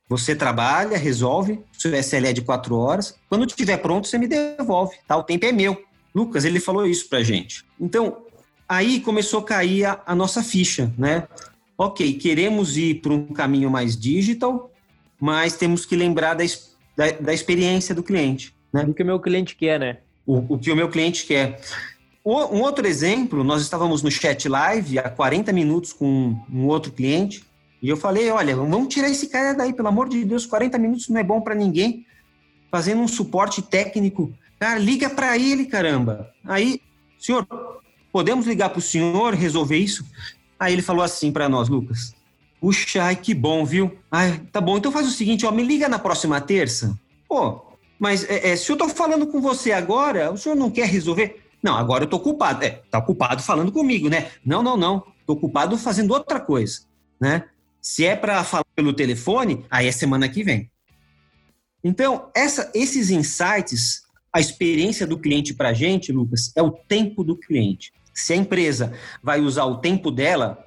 você 0.09 0.35
trabalha, 0.35 0.99
resolve, 0.99 1.61
seu 1.73 1.95
SLE 2.03 2.27
é 2.27 2.33
de 2.33 2.43
quatro 2.43 2.77
horas. 2.77 3.17
Quando 3.29 3.47
estiver 3.47 3.79
pronto, 3.79 4.07
você 4.07 4.19
me 4.19 4.27
devolve, 4.27 4.97
tá? 5.07 5.17
O 5.17 5.23
tempo 5.23 5.47
é 5.47 5.53
meu. 5.53 5.83
Lucas, 6.15 6.45
ele 6.45 6.61
falou 6.61 6.87
isso 6.87 7.09
pra 7.09 7.23
gente. 7.23 7.65
Então, 7.81 8.25
aí 8.69 9.01
começou 9.01 9.41
a 9.41 9.45
cair 9.45 9.85
a, 9.85 10.03
a 10.05 10.15
nossa 10.15 10.43
ficha, 10.43 10.93
né? 10.99 11.27
Ok, 11.79 12.15
queremos 12.15 12.77
ir 12.77 13.01
para 13.01 13.13
um 13.13 13.29
caminho 13.29 13.71
mais 13.71 13.97
digital, 13.97 14.70
mas 15.21 15.57
temos 15.57 15.85
que 15.85 15.95
lembrar 15.95 16.35
da, 16.35 16.45
da, 16.97 17.11
da 17.21 17.35
experiência 17.35 17.95
do 17.95 18.03
cliente. 18.03 18.55
Né? 18.73 18.85
O 18.89 18.95
que 18.95 19.03
o 19.03 19.07
meu 19.07 19.21
cliente 19.21 19.55
quer, 19.55 19.79
né? 19.79 19.99
O, 20.27 20.55
o 20.55 20.59
que 20.59 20.71
o 20.71 20.77
meu 20.77 20.89
cliente 20.89 21.27
quer. 21.27 21.61
O, 22.25 22.37
um 22.57 22.62
outro 22.62 22.87
exemplo, 22.87 23.45
nós 23.45 23.62
estávamos 23.62 24.03
no 24.03 24.11
chat 24.11 24.49
live 24.49 24.99
há 24.99 25.09
40 25.09 25.53
minutos 25.53 25.93
com 25.93 26.37
um 26.53 26.67
outro 26.67 26.93
cliente 26.93 27.45
e 27.83 27.89
eu 27.89 27.97
falei, 27.97 28.31
olha, 28.31 28.55
vamos 28.55 28.93
tirar 28.93 29.09
esse 29.09 29.29
cara 29.29 29.55
daí, 29.55 29.73
pelo 29.73 29.89
amor 29.89 30.09
de 30.09 30.25
Deus, 30.25 30.45
40 30.45 30.79
minutos 30.79 31.09
não 31.09 31.19
é 31.19 31.25
bom 31.25 31.41
para 31.41 31.55
ninguém. 31.55 32.07
Fazendo 32.71 33.00
um 33.00 33.09
suporte 33.09 33.62
técnico. 33.62 34.33
Cara, 34.59 34.79
liga 34.79 35.09
para 35.09 35.37
ele, 35.39 35.65
caramba. 35.65 36.31
Aí, 36.45 36.81
senhor, 37.19 37.47
podemos 38.12 38.47
ligar 38.47 38.69
para 38.69 38.79
o 38.79 38.83
senhor 38.83 39.35
resolver 39.35 39.79
isso? 39.79 40.05
Aí 40.59 40.75
ele 40.75 40.83
falou 40.83 41.03
assim 41.03 41.33
para 41.33 41.49
nós, 41.49 41.71
Lucas, 41.71 42.15
Puxa, 42.61 43.05
ai, 43.05 43.17
que 43.17 43.33
bom, 43.33 43.64
viu? 43.64 43.99
Ai, 44.11 44.38
tá 44.52 44.61
bom, 44.61 44.76
então 44.76 44.93
faz 44.93 45.07
o 45.07 45.11
seguinte, 45.11 45.47
ó, 45.47 45.50
me 45.50 45.62
liga 45.62 45.88
na 45.88 45.99
próxima 45.99 46.40
terça. 46.40 46.95
Pô, 47.26 47.64
mas 47.99 48.29
é, 48.29 48.50
é, 48.50 48.57
se 48.57 48.71
eu 48.71 48.76
tô 48.76 48.88
falando 48.88 49.26
com 49.26 49.40
você 49.40 49.73
agora, 49.73 50.31
o 50.31 50.37
senhor 50.37 50.55
não 50.55 50.71
quer 50.71 50.87
resolver? 50.87 51.43
Não, 51.62 51.76
agora 51.76 52.05
eu 52.05 52.09
tô 52.09 52.21
culpado. 52.21 52.64
É, 52.64 52.83
tá 52.90 53.00
culpado 53.00 53.43
falando 53.43 53.73
comigo, 53.73 54.09
né? 54.09 54.31
Não, 54.45 54.62
não, 54.62 54.76
não. 54.76 55.05
Tô 55.26 55.37
culpado 55.37 55.76
fazendo 55.79 56.12
outra 56.12 56.38
coisa, 56.38 56.81
né? 57.21 57.45
Se 57.81 58.05
é 58.05 58.14
para 58.14 58.45
falar 58.45 58.64
pelo 58.75 58.93
telefone, 58.93 59.64
aí 59.71 59.87
é 59.87 59.93
semana 59.93 60.29
que 60.29 60.43
vem. 60.43 60.71
Então, 61.83 62.31
essa, 62.35 62.71
esses 62.75 63.11
insights, 63.11 64.02
a 64.33 64.38
experiência 64.38 65.07
do 65.07 65.19
cliente 65.19 65.55
para 65.55 65.71
a 65.71 65.73
gente, 65.73 66.12
Lucas, 66.12 66.52
é 66.55 66.62
o 66.62 66.71
tempo 66.71 67.25
do 67.25 67.37
cliente. 67.37 67.93
Se 68.12 68.35
a 68.35 68.37
empresa 68.37 68.93
vai 69.23 69.40
usar 69.40 69.64
o 69.64 69.79
tempo 69.79 70.11
dela 70.11 70.59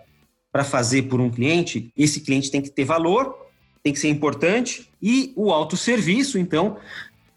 para 0.53 0.63
fazer 0.63 1.03
por 1.03 1.19
um 1.19 1.31
cliente, 1.31 1.91
esse 1.97 2.21
cliente 2.21 2.51
tem 2.51 2.61
que 2.61 2.69
ter 2.69 2.85
valor, 2.85 3.35
tem 3.81 3.91
que 3.91 3.99
ser 3.99 4.09
importante 4.09 4.87
e 5.01 5.33
o 5.35 5.51
autosserviço, 5.51 6.37
então, 6.37 6.77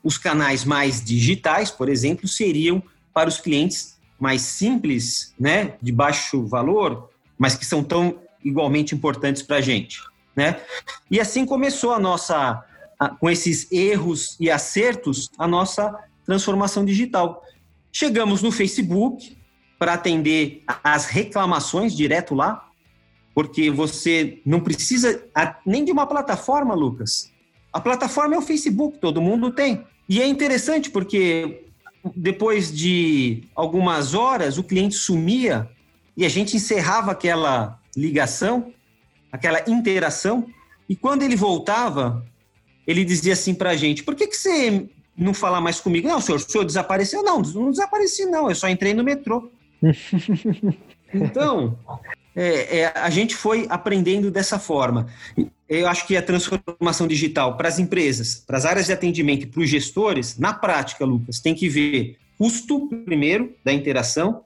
os 0.05 0.19
canais 0.19 0.67
mais 0.67 1.03
digitais, 1.03 1.71
por 1.71 1.89
exemplo, 1.89 2.29
seriam 2.29 2.83
para 3.15 3.29
os 3.29 3.41
clientes 3.41 3.99
mais 4.21 4.43
simples, 4.43 5.35
né, 5.41 5.77
de 5.81 5.91
baixo 5.91 6.47
valor, 6.47 7.09
mas 7.39 7.57
que 7.57 7.65
são 7.65 7.83
tão 7.83 8.21
igualmente 8.45 8.95
importantes 8.95 9.43
para 9.43 9.57
a 9.57 9.61
gente. 9.63 10.03
Né? 10.37 10.61
E 11.11 11.19
assim 11.19 11.47
começou 11.47 11.93
a 11.93 11.99
nossa, 11.99 12.63
a, 12.99 13.09
com 13.09 13.31
esses 13.31 13.73
erros 13.73 14.37
e 14.39 14.51
acertos, 14.51 15.31
a 15.39 15.49
nossa 15.49 15.99
transformação 16.25 16.85
digital. 16.85 17.43
Chegamos 17.91 18.43
no 18.43 18.53
Facebook 18.53 19.37
para 19.79 19.95
atender 19.95 20.63
as 20.85 21.07
reclamações 21.07 21.95
direto 21.95 22.35
lá, 22.35 22.66
porque 23.37 23.71
você 23.71 24.41
não 24.47 24.61
precisa 24.61 25.23
nem 25.67 25.85
de 25.85 25.93
uma 25.93 26.07
plataforma, 26.07 26.75
Lucas. 26.75 27.31
A 27.71 27.79
plataforma 27.79 28.35
é 28.35 28.39
o 28.39 28.41
Facebook, 28.41 28.97
todo 28.97 29.21
mundo 29.21 29.51
tem. 29.51 29.85
E 30.09 30.23
é 30.23 30.27
interessante 30.27 30.89
porque 30.89 31.67
depois 32.17 32.75
de 32.75 33.43
algumas 33.55 34.15
horas 34.15 34.57
o 34.57 34.65
cliente 34.65 34.95
sumia 34.95 35.69
e 36.17 36.25
a 36.25 36.31
gente 36.31 36.57
encerrava 36.57 37.13
aquela 37.13 37.79
ligação, 37.95 38.73
aquela 39.31 39.63
interação, 39.69 40.47
e 40.89 40.97
quando 40.97 41.23
ele 41.23 41.37
voltava, 41.37 42.25
ele 42.87 43.05
dizia 43.05 43.35
assim 43.35 43.55
para 43.55 43.69
a 43.69 43.77
gente: 43.77 44.03
por 44.03 44.15
que, 44.15 44.29
que 44.29 44.37
você 44.37 44.89
não 45.15 45.35
fala 45.35 45.61
mais 45.61 45.79
comigo? 45.79 46.09
Não, 46.09 46.23
senhor, 46.23 46.39
o 46.39 46.41
senhor 46.41 46.65
desapareceu? 46.65 47.23
Não, 47.23 47.43
não 47.43 47.71
desapareci, 47.71 48.25
não, 48.25 48.49
eu 48.49 48.55
só 48.55 48.67
entrei 48.67 48.95
no 48.95 49.05
metrô. 49.05 49.51
então, 51.13 51.79
é, 52.35 52.81
é, 52.81 52.93
a 52.95 53.09
gente 53.09 53.35
foi 53.35 53.67
aprendendo 53.71 54.31
dessa 54.31 54.59
forma. 54.59 55.07
Eu 55.69 55.89
acho 55.89 56.07
que 56.07 56.17
a 56.17 56.23
transformação 56.23 57.07
digital 57.07 57.57
para 57.57 57.69
as 57.69 57.79
empresas, 57.79 58.45
para 58.47 58.59
as 58.59 58.67
áreas 58.67 58.87
de 58.87 58.93
atendimento 58.93 59.45
e 59.45 59.47
para 59.47 59.61
os 59.61 59.71
gestores, 59.71 60.39
na 60.39 60.53
prática, 60.53 61.05
Lucas, 61.05 61.41
tem 61.41 61.55
que 61.55 61.69
ver 61.69 62.19
custo, 62.39 62.89
primeiro, 63.05 63.55
da 63.65 63.73
interação, 63.73 64.43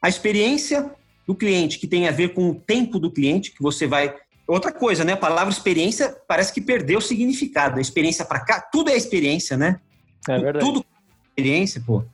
a 0.00 0.08
experiência 0.08 0.90
do 1.26 1.34
cliente, 1.34 1.78
que 1.78 1.86
tem 1.86 2.08
a 2.08 2.10
ver 2.10 2.34
com 2.34 2.50
o 2.50 2.54
tempo 2.54 2.98
do 2.98 3.10
cliente, 3.10 3.52
que 3.52 3.62
você 3.62 3.86
vai. 3.86 4.14
Outra 4.46 4.72
coisa, 4.72 5.04
né? 5.04 5.12
A 5.12 5.16
palavra 5.16 5.52
experiência 5.52 6.14
parece 6.28 6.52
que 6.52 6.60
perdeu 6.60 6.98
o 6.98 7.02
significado. 7.02 7.78
A 7.78 7.80
experiência 7.80 8.24
para 8.24 8.40
cá, 8.40 8.60
tudo 8.60 8.90
é 8.90 8.96
experiência, 8.96 9.56
né? 9.56 9.80
É 10.28 10.38
verdade. 10.38 10.64
Tudo 10.64 10.80
é 10.80 11.30
experiência, 11.30 11.82
pô. 11.84 12.04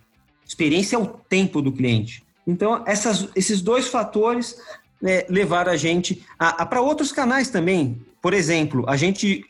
Experiência 0.47 0.97
é 0.97 0.99
o 0.99 1.07
tempo 1.07 1.61
do 1.61 1.73
cliente. 1.73 2.23
Então, 2.50 2.83
essas, 2.85 3.28
esses 3.37 3.62
dois 3.62 3.87
fatores 3.87 4.57
né, 5.00 5.25
levaram 5.28 5.71
a 5.71 5.76
gente 5.76 6.26
a, 6.38 6.62
a 6.62 6.66
para 6.66 6.80
outros 6.80 7.12
canais 7.12 7.49
também. 7.49 8.04
Por 8.21 8.35
exemplo, 8.35 8.85
a 8.88 8.97
gente 8.97 9.45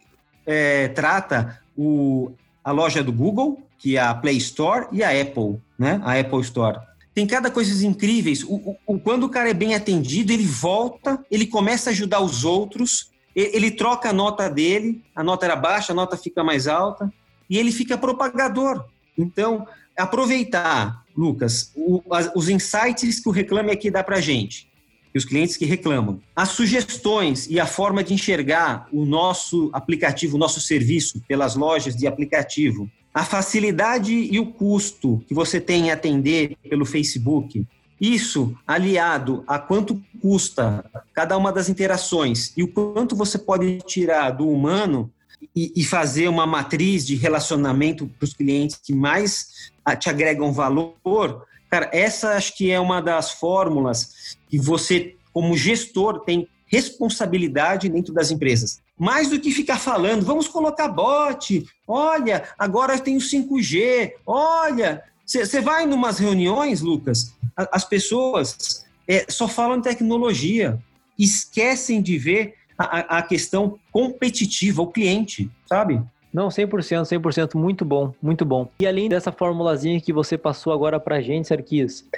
é, 0.47 0.89
trata 0.89 1.61
o, 1.77 2.31
a 2.63 2.71
loja 2.71 3.03
do 3.03 3.11
Google, 3.11 3.63
que 3.79 3.97
é 3.97 4.01
a 4.01 4.15
Play 4.15 4.37
Store, 4.37 4.87
e 4.93 5.03
a 5.03 5.09
Apple, 5.09 5.59
né? 5.79 6.01
A 6.05 6.19
Apple 6.19 6.41
Store. 6.43 6.79
Tem 7.15 7.27
cada 7.27 7.51
coisas 7.51 7.83
incríveis. 7.83 8.45
O, 8.45 8.77
o, 8.87 9.01
quando 9.01 9.25
o 9.25 9.31
cara 9.31 9.49
é 9.49 9.55
bem 9.55 9.75
atendido, 9.75 10.31
ele 10.31 10.47
volta, 10.47 11.25
ele 11.31 11.47
começa 11.47 11.89
a 11.89 11.93
ajudar 11.93 12.21
os 12.21 12.45
outros, 12.45 13.11
ele, 13.35 13.57
ele 13.57 13.71
troca 13.71 14.11
a 14.11 14.13
nota 14.13 14.49
dele, 14.51 15.03
a 15.17 15.25
nota 15.25 15.47
era 15.47 15.57
baixa, 15.57 15.93
a 15.93 15.97
nota 15.97 16.19
fica 16.19 16.45
mais 16.45 16.69
alta, 16.69 17.11
e 17.49 17.59
ele 17.59 17.73
fica 17.73 17.97
propagador. 17.97 18.85
Então, 19.17 19.67
aproveitar, 19.97 21.03
Lucas, 21.21 21.71
o, 21.77 22.03
as, 22.11 22.31
os 22.35 22.49
insights 22.49 23.21
que 23.21 23.29
o 23.29 23.33
Reclame 23.33 23.71
Aqui 23.71 23.91
dá 23.91 24.03
para 24.03 24.21
gente 24.21 24.71
e 25.15 25.19
os 25.19 25.25
clientes 25.25 25.57
que 25.57 25.65
reclamam. 25.65 26.21
As 26.35 26.51
sugestões 26.51 27.49
e 27.51 27.59
a 27.61 27.67
forma 27.67 28.03
de 28.03 28.15
enxergar 28.15 28.89
o 28.93 29.05
nosso 29.05 29.69
aplicativo, 29.73 30.37
o 30.37 30.39
nosso 30.39 30.61
serviço 30.61 31.21
pelas 31.29 31.57
lojas 31.57 31.97
de 31.97 32.07
aplicativo. 32.07 32.89
A 33.13 33.25
facilidade 33.25 34.15
e 34.15 34.39
o 34.39 34.47
custo 34.47 35.23
que 35.27 35.35
você 35.35 35.61
tem 35.61 35.87
em 35.87 35.91
atender 35.91 36.57
pelo 36.69 36.87
Facebook. 36.87 37.67
Isso 38.01 38.57
aliado 38.67 39.45
a 39.47 39.59
quanto 39.59 40.01
custa 40.23 40.85
cada 41.13 41.37
uma 41.37 41.53
das 41.53 41.69
interações 41.69 42.53
e 42.57 42.63
o 42.63 42.69
quanto 42.69 43.17
você 43.17 43.37
pode 43.37 43.79
tirar 43.79 44.31
do 44.31 44.49
humano 44.49 45.11
e, 45.55 45.73
e 45.77 45.85
fazer 45.85 46.29
uma 46.29 46.47
matriz 46.47 47.07
de 47.07 47.17
relacionamento 47.17 48.07
para 48.07 48.25
os 48.25 48.33
clientes 48.33 48.79
que 48.83 48.95
mais 48.95 49.71
te 49.97 50.09
agregam 50.09 50.53
valor, 50.53 51.47
Cara, 51.71 51.89
essa 51.93 52.31
acho 52.31 52.57
que 52.57 52.71
é 52.71 52.81
uma 52.81 53.01
das 53.01 53.31
fórmulas 53.31 54.37
que 54.49 54.59
você, 54.59 55.15
como 55.33 55.57
gestor, 55.57 56.21
tem 56.21 56.49
responsabilidade 56.67 57.89
dentro 57.89 58.13
das 58.13 58.33
empresas. 58.33 58.81
Mais 58.99 59.29
do 59.29 59.39
que 59.41 59.53
ficar 59.53 59.79
falando, 59.79 60.27
vamos 60.27 60.49
colocar 60.49 60.89
bot, 60.89 61.65
olha, 61.87 62.49
agora 62.59 62.99
tem 62.99 63.17
o 63.17 63.21
5G, 63.21 64.15
olha. 64.27 65.03
Você 65.25 65.61
vai 65.61 65.85
em 65.85 65.93
umas 65.93 66.19
reuniões, 66.19 66.81
Lucas, 66.81 67.37
as 67.57 67.85
pessoas 67.85 68.85
é, 69.07 69.27
só 69.29 69.47
falam 69.47 69.81
tecnologia, 69.81 70.77
esquecem 71.17 72.03
de 72.03 72.19
ver 72.19 72.55
a, 72.77 73.19
a 73.19 73.23
questão 73.23 73.79
competitiva, 73.93 74.83
o 74.83 74.89
cliente, 74.89 75.49
sabe? 75.69 76.03
Não, 76.33 76.49
100%, 76.49 77.03
100%, 77.03 77.55
muito 77.57 77.85
bom, 77.85 78.15
muito 78.23 78.45
bom. 78.45 78.69
E 78.81 78.87
além 78.87 79.09
dessa 79.09 79.33
formulazinha 79.33 80.01
que 80.01 80.13
você 80.13 80.39
passou 80.39 80.73
agora 80.73 81.01
pra 81.01 81.21
gente, 81.21 81.49
Sarkis, 81.49 82.09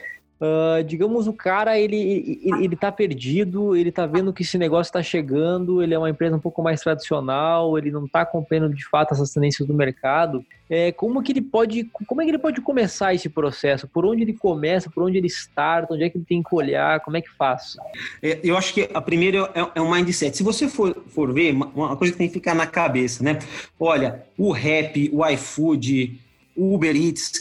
Uh, 0.43 0.83
digamos, 0.83 1.29
o 1.29 1.33
cara, 1.33 1.79
ele, 1.79 2.41
ele, 2.43 2.65
ele 2.65 2.75
tá 2.75 2.91
perdido, 2.91 3.77
ele 3.77 3.93
tá 3.93 4.07
vendo 4.07 4.33
que 4.33 4.43
esse 4.43 4.59
negócio 4.59 4.89
está 4.89 5.01
chegando, 5.01 5.81
ele 5.81 5.95
é 5.95 5.99
uma 5.99 6.11
empresa 6.11 6.35
um 6.35 6.41
pouco 6.41 6.61
mais 6.61 6.81
tradicional, 6.81 7.79
ele 7.79 7.93
não 7.93 8.09
tá 8.09 8.23
acompanhando 8.23 8.75
de 8.75 8.85
fato 8.85 9.15
essas 9.15 9.33
tendências 9.33 9.69
do 9.69 9.73
mercado. 9.73 10.45
É, 10.69 10.91
como 10.91 11.23
que 11.23 11.31
ele 11.31 11.43
pode, 11.43 11.85
como 12.09 12.23
é 12.23 12.25
que 12.25 12.31
ele 12.33 12.39
pode 12.39 12.61
começar 12.61 13.15
esse 13.15 13.29
processo? 13.29 13.87
Por 13.87 14.05
onde 14.05 14.23
ele 14.23 14.33
começa, 14.33 14.91
por 14.91 15.05
onde 15.05 15.17
ele 15.17 15.29
starta, 15.29 15.95
onde 15.95 16.03
é 16.03 16.11
que 16.11 16.19
ele 16.19 16.25
tem 16.25 16.43
que 16.43 16.53
olhar, 16.53 16.99
como 17.01 17.17
é 17.17 17.21
que 17.21 17.31
faz? 17.31 17.77
É, 18.21 18.41
eu 18.43 18.57
acho 18.57 18.75
que 18.75 18.91
a 18.93 19.01
primeira 19.01 19.49
é, 19.55 19.69
é 19.77 19.81
um 19.81 19.93
mindset. 19.93 20.37
Se 20.37 20.43
você 20.43 20.67
for, 20.67 21.05
for 21.07 21.33
ver, 21.33 21.53
uma 21.53 21.97
coisa 21.97 22.13
que 22.13 22.19
tem 22.19 22.27
que 22.27 22.35
ficar 22.35 22.55
na 22.55 22.67
cabeça, 22.67 23.23
né? 23.23 23.39
Olha, 23.79 24.25
o 24.37 24.51
rap, 24.51 25.09
o 25.13 25.25
iFood, 25.29 26.19
o 26.19 26.22
Uber 26.57 26.95
Eats 26.95 27.33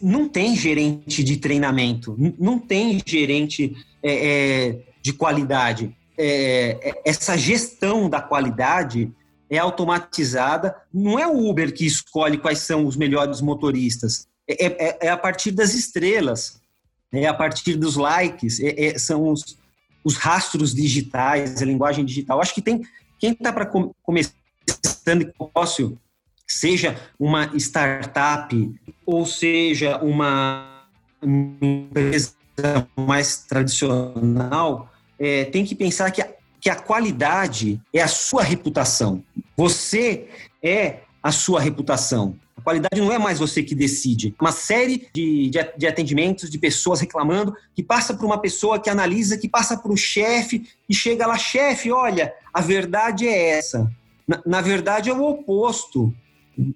não 0.00 0.28
tem 0.28 0.56
gerente 0.56 1.22
de 1.22 1.36
treinamento, 1.36 2.16
não 2.38 2.58
tem 2.58 3.02
gerente 3.04 3.74
é, 4.02 4.68
é, 4.68 4.78
de 5.00 5.12
qualidade. 5.12 5.94
É, 6.16 6.78
é, 6.82 7.02
essa 7.04 7.36
gestão 7.36 8.08
da 8.08 8.20
qualidade 8.20 9.12
é 9.50 9.58
automatizada. 9.58 10.74
Não 10.92 11.18
é 11.18 11.26
o 11.26 11.48
Uber 11.48 11.72
que 11.74 11.86
escolhe 11.86 12.38
quais 12.38 12.58
são 12.58 12.86
os 12.86 12.96
melhores 12.96 13.40
motoristas. 13.40 14.26
É, 14.48 14.66
é, 14.66 14.98
é 15.02 15.08
a 15.08 15.16
partir 15.16 15.50
das 15.50 15.74
estrelas, 15.74 16.60
é 17.12 17.26
a 17.26 17.34
partir 17.34 17.76
dos 17.76 17.96
likes, 17.96 18.60
são 18.98 19.28
os, 19.28 19.58
os 20.02 20.16
rastros 20.16 20.74
digitais, 20.74 21.60
a 21.60 21.64
linguagem 21.64 22.04
digital. 22.04 22.40
Acho 22.40 22.54
que 22.54 22.62
tem 22.62 22.82
quem 23.18 23.32
está 23.32 23.52
para 23.52 23.66
com, 23.66 23.92
começando 24.02 24.34
negócio 25.04 25.98
seja 26.52 26.96
uma 27.18 27.50
startup 27.58 28.74
ou 29.06 29.26
seja 29.26 29.98
uma 29.98 30.86
empresa 31.22 32.34
mais 32.96 33.38
tradicional, 33.38 34.90
é, 35.18 35.44
tem 35.46 35.64
que 35.64 35.74
pensar 35.74 36.10
que 36.10 36.20
a, 36.20 36.28
que 36.60 36.70
a 36.70 36.76
qualidade 36.76 37.80
é 37.92 38.02
a 38.02 38.08
sua 38.08 38.42
reputação. 38.42 39.22
Você 39.56 40.28
é 40.62 41.00
a 41.22 41.30
sua 41.30 41.60
reputação. 41.60 42.36
A 42.56 42.60
qualidade 42.60 43.00
não 43.00 43.12
é 43.12 43.18
mais 43.18 43.38
você 43.38 43.62
que 43.62 43.74
decide. 43.74 44.34
Uma 44.40 44.52
série 44.52 45.08
de, 45.12 45.48
de, 45.50 45.58
de 45.76 45.86
atendimentos 45.86 46.50
de 46.50 46.58
pessoas 46.58 47.00
reclamando, 47.00 47.56
que 47.74 47.82
passa 47.82 48.14
por 48.14 48.24
uma 48.24 48.38
pessoa 48.38 48.78
que 48.78 48.90
analisa, 48.90 49.38
que 49.38 49.48
passa 49.48 49.76
para 49.76 49.92
o 49.92 49.96
chefe 49.96 50.68
e 50.88 50.94
chega 50.94 51.26
lá, 51.26 51.38
chefe, 51.38 51.90
olha, 51.90 52.32
a 52.52 52.60
verdade 52.60 53.26
é 53.26 53.58
essa. 53.58 53.90
Na, 54.26 54.42
na 54.44 54.60
verdade 54.60 55.10
é 55.10 55.12
o 55.12 55.22
oposto. 55.22 56.14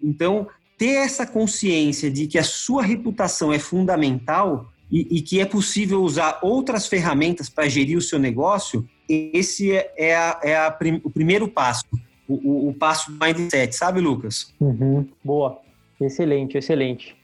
Então, 0.02 0.46
ter 0.78 0.96
essa 0.96 1.26
consciência 1.26 2.10
de 2.10 2.26
que 2.26 2.38
a 2.38 2.44
sua 2.44 2.82
reputação 2.82 3.52
é 3.52 3.58
fundamental 3.58 4.70
e, 4.90 5.18
e 5.18 5.20
que 5.20 5.40
é 5.40 5.44
possível 5.44 6.02
usar 6.02 6.38
outras 6.42 6.86
ferramentas 6.86 7.48
para 7.48 7.68
gerir 7.68 7.96
o 7.96 8.02
seu 8.02 8.18
negócio, 8.18 8.86
esse 9.08 9.72
é, 9.72 9.92
é, 9.96 10.16
a, 10.16 10.40
é 10.42 10.56
a 10.56 10.78
o 11.02 11.10
primeiro 11.10 11.48
passo, 11.48 11.84
o, 12.28 12.34
o, 12.34 12.68
o, 12.68 12.74
passo 12.74 13.10
do 13.10 13.18
mindset, 13.24 13.74
sabe, 13.74 14.00
Lucas? 14.00 14.52
Uhum. 14.60 15.06
Boa, 15.24 15.58
excelente, 16.00 16.58
excelente. 16.58 17.16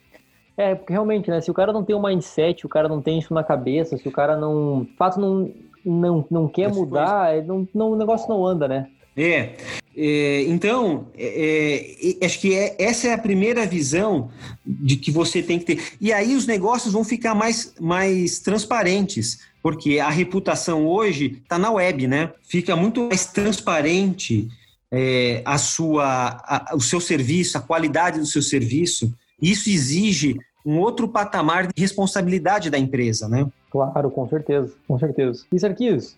É, 0.56 0.74
porque 0.74 0.92
realmente, 0.92 1.30
né, 1.30 1.40
se 1.40 1.50
o 1.50 1.54
cara 1.54 1.72
não 1.72 1.84
tem 1.84 1.96
um 1.96 2.02
mindset, 2.02 2.66
o 2.66 2.68
cara 2.68 2.88
não 2.88 3.00
tem 3.00 3.18
isso 3.18 3.32
na 3.32 3.42
cabeça, 3.42 3.96
se 3.96 4.06
o 4.06 4.12
cara 4.12 4.36
não, 4.36 4.84
de 4.84 4.92
fato, 4.96 5.20
não, 5.20 5.50
não, 5.84 6.24
não 6.30 6.48
quer 6.48 6.72
mudar, 6.72 7.42
não, 7.42 7.66
não, 7.74 7.92
o 7.92 7.96
negócio 7.96 8.28
não 8.28 8.46
anda, 8.46 8.68
né? 8.68 8.88
É, 9.16 9.56
é, 9.96 10.42
então, 10.44 11.08
é, 11.14 12.16
é, 12.20 12.24
acho 12.24 12.40
que 12.40 12.54
é, 12.54 12.76
essa 12.78 13.08
é 13.08 13.12
a 13.12 13.18
primeira 13.18 13.66
visão 13.66 14.30
de 14.64 14.96
que 14.96 15.10
você 15.10 15.42
tem 15.42 15.58
que 15.58 15.64
ter. 15.64 15.82
E 16.00 16.12
aí 16.12 16.34
os 16.34 16.46
negócios 16.46 16.92
vão 16.92 17.04
ficar 17.04 17.34
mais, 17.34 17.74
mais 17.78 18.38
transparentes, 18.38 19.40
porque 19.62 19.98
a 19.98 20.08
reputação 20.08 20.86
hoje 20.86 21.38
está 21.42 21.58
na 21.58 21.70
web, 21.70 22.06
né? 22.06 22.32
Fica 22.42 22.74
muito 22.74 23.08
mais 23.08 23.26
transparente 23.26 24.48
é, 24.90 25.42
a 25.44 25.58
sua, 25.58 26.42
a, 26.44 26.74
o 26.74 26.80
seu 26.80 27.00
serviço, 27.00 27.58
a 27.58 27.60
qualidade 27.60 28.18
do 28.18 28.26
seu 28.26 28.42
serviço. 28.42 29.12
Isso 29.40 29.68
exige 29.68 30.38
um 30.64 30.78
outro 30.78 31.08
patamar 31.08 31.66
de 31.66 31.72
responsabilidade 31.76 32.70
da 32.70 32.78
empresa, 32.78 33.28
né? 33.28 33.46
Claro, 33.70 34.10
com 34.10 34.28
certeza, 34.28 34.72
com 34.86 34.98
certeza. 34.98 35.44
E 35.52 35.58
Sarkis, 35.58 36.16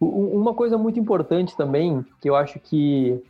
Uma 0.00 0.54
coisa 0.54 0.78
muito 0.78 0.98
importante 0.98 1.56
também, 1.56 2.04
que 2.20 2.30
eu 2.30 2.36
acho 2.36 2.60
que 2.60 3.20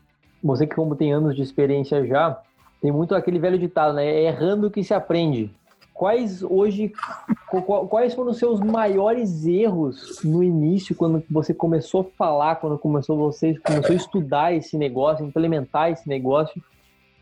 você 0.43 0.67
que 0.67 0.75
como 0.75 0.95
tem 0.95 1.13
anos 1.13 1.35
de 1.35 1.43
experiência 1.43 2.07
já, 2.07 2.41
tem 2.81 2.93
muito 2.93 3.15
aquele 3.15 3.39
velho 3.39 3.59
ditado, 3.59 3.95
né? 3.95 4.07
É 4.07 4.25
errando 4.25 4.71
que 4.71 4.85
se 4.85 4.95
aprende. 4.95 5.51
Quais 5.95 6.45
hoje, 6.45 6.93
quais 7.89 8.15
foram 8.15 8.31
os 8.31 8.39
seus 8.39 8.61
maiores 8.61 9.47
erros 9.47 10.21
no 10.23 10.45
início, 10.45 10.95
quando 10.95 11.25
você 11.29 11.53
começou 11.53 12.03
a 12.03 12.17
falar, 12.17 12.57
quando 12.57 12.79
começou 12.79 13.17
você 13.17 13.59
começou 13.59 13.95
a 13.95 13.97
estudar 13.97 14.55
esse 14.55 14.79
negócio, 14.79 15.27
implementar 15.27 15.91
esse 15.91 16.09
negócio, 16.09 16.63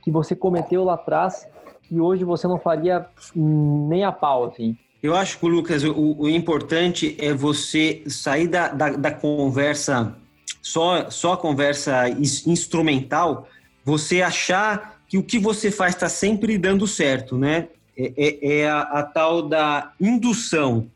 que 0.03 0.11
você 0.11 0.37
cometeu 0.37 0.85
lá 0.85 0.95
atrás 0.95 1.49
e 1.91 2.01
hoje 2.01 2.23
você 2.23 2.47
não 2.47 2.59
faria 2.59 3.07
nem 3.35 4.05
a 4.05 4.13
pau, 4.13 4.45
assim? 4.45 4.77
Eu 5.03 5.15
acho 5.15 5.39
que, 5.39 5.47
Lucas, 5.47 5.85
o, 5.85 6.17
o 6.19 6.29
importante 6.29 7.17
é 7.19 7.33
você 7.33 8.03
sair 8.07 8.49
da, 8.49 8.69
da, 8.69 8.91
da 8.91 9.11
conversa, 9.11 10.17
só, 10.63 11.11
só 11.11 11.35
a 11.35 11.37
conversa 11.37 12.09
instrumental, 12.09 13.49
você 13.85 14.23
achar 14.23 15.01
que 15.09 15.17
o 15.17 15.23
que 15.23 15.39
você 15.39 15.71
faz 15.71 15.95
está 15.95 16.09
sempre 16.09 16.59
dando 16.59 16.87
certo, 16.87 17.39
né? 17.39 17.69
É, 17.97 18.13
é, 18.17 18.57
é 18.59 18.69
a, 18.69 18.81
a, 18.81 19.03
tal 19.03 19.43
da 19.43 19.93
indução. 20.01 20.89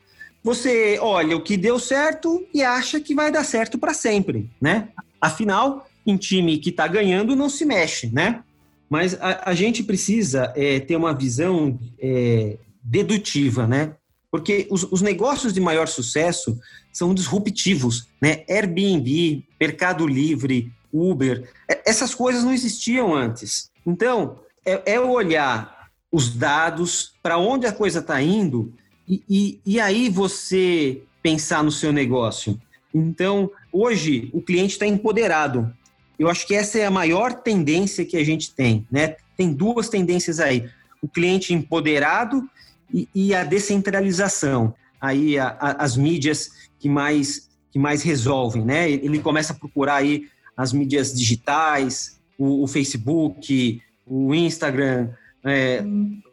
Você 0.43 0.99
olha 1.01 1.37
o 1.37 1.43
que 1.43 1.57
deu 1.57 1.79
certo 1.79 2.45
e 2.53 2.63
acha 2.63 3.01
que 3.01 3.15
vai 3.15 3.31
dar 3.31 3.45
certo 3.45 3.79
para 3.79 3.95
sempre, 3.95 4.51
né? 4.61 4.89
Afinal, 5.21 5.89
em 6.07 6.17
time 6.17 6.59
que 6.59 6.71
está 6.71 6.87
ganhando 6.87 7.37
não 7.37 7.49
se 7.49 7.65
mexe, 7.65 8.11
né? 8.13 8.43
Mas 8.89 9.15
a, 9.21 9.51
a 9.51 9.55
gente 9.55 9.83
precisa 9.85 10.53
é, 10.57 10.81
ter 10.81 10.97
uma 10.97 11.15
visão 11.15 11.79
é, 11.99 12.57
dedutiva, 12.83 13.67
né? 13.67 13.95
Porque 14.31 14.67
os, 14.71 14.85
os, 14.85 15.03
negócios 15.03 15.53
de 15.53 15.61
maior 15.61 15.89
sucesso 15.89 16.59
são 16.93 17.13
disruptivos, 17.13 18.07
né? 18.21 18.45
Airbnb, 18.49 19.45
Mercado 19.61 20.07
Livre, 20.07 20.73
Uber, 20.93 21.51
essas 21.85 22.15
coisas 22.15 22.45
não 22.45 22.53
existiam 22.53 23.15
antes. 23.15 23.71
Então, 23.87 24.39
é, 24.65 24.95
é 24.95 25.01
olhar 25.01 25.89
os 26.13 26.35
dados, 26.35 27.13
para 27.23 27.39
onde 27.39 27.67
a 27.67 27.73
coisa 27.73 28.01
está 28.01 28.21
indo, 28.21 28.73
e, 29.09 29.23
e, 29.29 29.61
e 29.65 29.81
aí 29.81 30.09
você 30.09 31.03
pensar 31.23 31.63
no 31.63 31.71
seu 31.71 31.93
negócio. 31.93 32.61
Então, 32.93 33.51
hoje, 33.73 34.31
o 34.33 34.43
cliente 34.43 34.73
está 34.73 34.87
empoderado. 34.87 35.73
Eu 36.19 36.29
acho 36.29 36.47
que 36.47 36.55
essa 36.55 36.79
é 36.79 36.87
a 36.87 36.91
maior 36.91 37.33
tendência 37.33 38.05
que 38.05 38.17
a 38.17 38.25
gente 38.25 38.53
tem, 38.53 38.87
né? 38.91 39.17
Tem 39.37 39.53
duas 39.53 39.89
tendências 39.89 40.39
aí: 40.41 40.69
o 41.01 41.09
cliente 41.09 41.55
empoderado 41.55 42.49
e, 42.93 43.09
e 43.15 43.35
a 43.35 43.45
descentralização. 43.45 44.75
Aí 45.01 45.39
a, 45.39 45.49
a, 45.61 45.85
as 45.85 45.97
mídias 45.97 46.51
que 46.79 46.89
mais 46.89 47.51
que 47.71 47.79
mais 47.79 48.03
resolvem, 48.03 48.65
né? 48.65 48.91
Ele 48.91 49.21
começa 49.21 49.53
a 49.53 49.57
procurar 49.57 49.97
aí 49.97 50.29
as 50.57 50.73
mídias 50.73 51.15
digitais, 51.15 52.21
o, 52.37 52.65
o 52.65 52.67
Facebook, 52.67 53.81
o 54.05 54.35
Instagram, 54.35 55.11
é, 55.45 55.83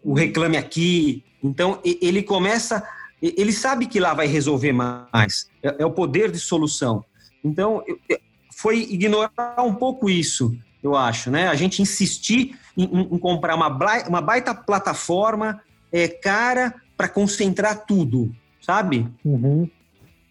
o 0.03 0.13
Reclame 0.13 0.57
Aqui. 0.57 1.23
Então 1.43 1.79
ele 1.83 2.23
começa, 2.23 2.83
ele 3.21 3.53
sabe 3.53 3.85
que 3.85 3.99
lá 3.99 4.13
vai 4.13 4.25
resolver 4.25 4.73
mais. 4.73 5.47
É, 5.61 5.83
é 5.83 5.85
o 5.85 5.91
poder 5.91 6.31
de 6.31 6.39
solução. 6.39 7.05
Então 7.43 7.83
foi 8.55 8.79
ignorar 8.79 9.63
um 9.63 9.75
pouco 9.75 10.09
isso, 10.09 10.57
eu 10.81 10.95
acho, 10.95 11.29
né? 11.29 11.47
A 11.47 11.55
gente 11.55 11.81
insistir 11.81 12.57
em, 12.75 12.83
em 12.83 13.17
comprar 13.19 13.55
uma, 13.55 13.67
uma 14.07 14.21
baita 14.21 14.55
plataforma 14.55 15.61
é, 15.91 16.08
cara 16.08 16.73
para 16.95 17.08
concentrar 17.08 17.86
tudo, 17.86 18.34
sabe? 18.62 19.08
Uhum. 19.23 19.69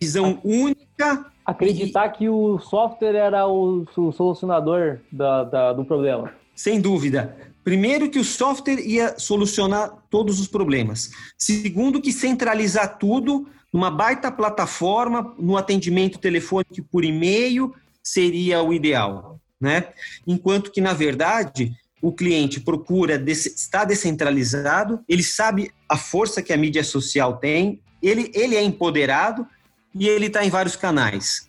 Visão 0.01 0.41
única. 0.45 1.27
Acreditar 1.45 2.07
e... 2.07 2.11
que 2.11 2.29
o 2.29 2.59
software 2.59 3.15
era 3.15 3.47
o, 3.47 3.87
solucionador 4.13 4.99
da, 5.11 5.45
da, 5.45 5.73
do 5.73 5.85
problema. 5.85 6.33
Sem 6.55 6.81
dúvida. 6.81 7.37
Primeiro, 7.63 8.09
que 8.09 8.19
o 8.19 8.25
software 8.25 8.81
ia 8.81 9.19
solucionar 9.19 9.93
todos 10.09 10.39
os 10.39 10.47
problemas. 10.47 11.11
Segundo, 11.37 12.01
que 12.01 12.13
centralizar 12.13 12.99
tudo 12.99 13.49
numa 13.73 13.91
baita 13.91 14.31
plataforma, 14.31 15.35
no 15.39 15.57
atendimento 15.57 16.19
telefônico 16.19 16.83
por 16.91 17.05
e-mail, 17.05 17.75
seria 18.03 18.63
o 18.63 18.73
ideal, 18.73 19.41
né? 19.61 19.89
Enquanto 20.27 20.71
que, 20.71 20.81
na 20.81 20.93
verdade, 20.93 21.77
o 22.01 22.13
cliente 22.13 22.61
procura 22.61 23.23
estar 23.31 23.85
descentralizado, 23.85 25.01
ele 25.09 25.23
sabe 25.23 25.71
a 25.89 25.97
força 25.97 26.43
que 26.43 26.53
a 26.53 26.57
mídia 26.57 26.85
social 26.85 27.37
tem, 27.39 27.81
ele, 28.03 28.31
ele 28.35 28.55
é 28.55 28.63
empoderado 28.63 29.47
e 29.95 30.09
ele 30.09 30.27
está 30.27 30.45
em 30.45 30.51
vários 30.51 30.77
canais. 30.77 31.49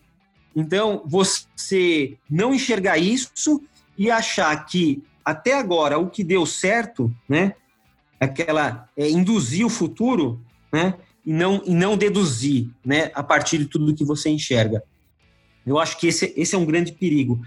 Então, 0.56 1.04
você 1.06 2.18
não 2.30 2.54
enxergar 2.54 2.98
isso 2.98 3.62
e 3.98 4.10
achar 4.10 4.66
que 4.66 5.04
até 5.24 5.54
agora 5.54 6.00
o 6.00 6.10
que 6.10 6.24
deu 6.24 6.46
certo, 6.46 7.14
né, 7.28 7.54
aquela 8.20 8.90
é, 8.98 9.10
induzir 9.10 9.66
o 9.66 9.70
futuro, 9.70 10.42
né, 10.72 10.96
e 11.26 11.34
não 11.34 11.62
e 11.66 11.76
não 11.76 11.98
deduzir, 11.98 12.70
né, 12.84 13.12
a 13.14 13.22
partir 13.22 13.58
de 13.58 13.66
tudo 13.66 13.94
que 13.94 14.06
você 14.06 14.30
enxerga. 14.30 14.82
Eu 15.68 15.78
acho 15.78 16.00
que 16.00 16.08
esse, 16.08 16.34
esse 16.38 16.56
é 16.56 16.58
um 16.58 16.66
grande 16.66 16.94
perigo. 16.94 17.40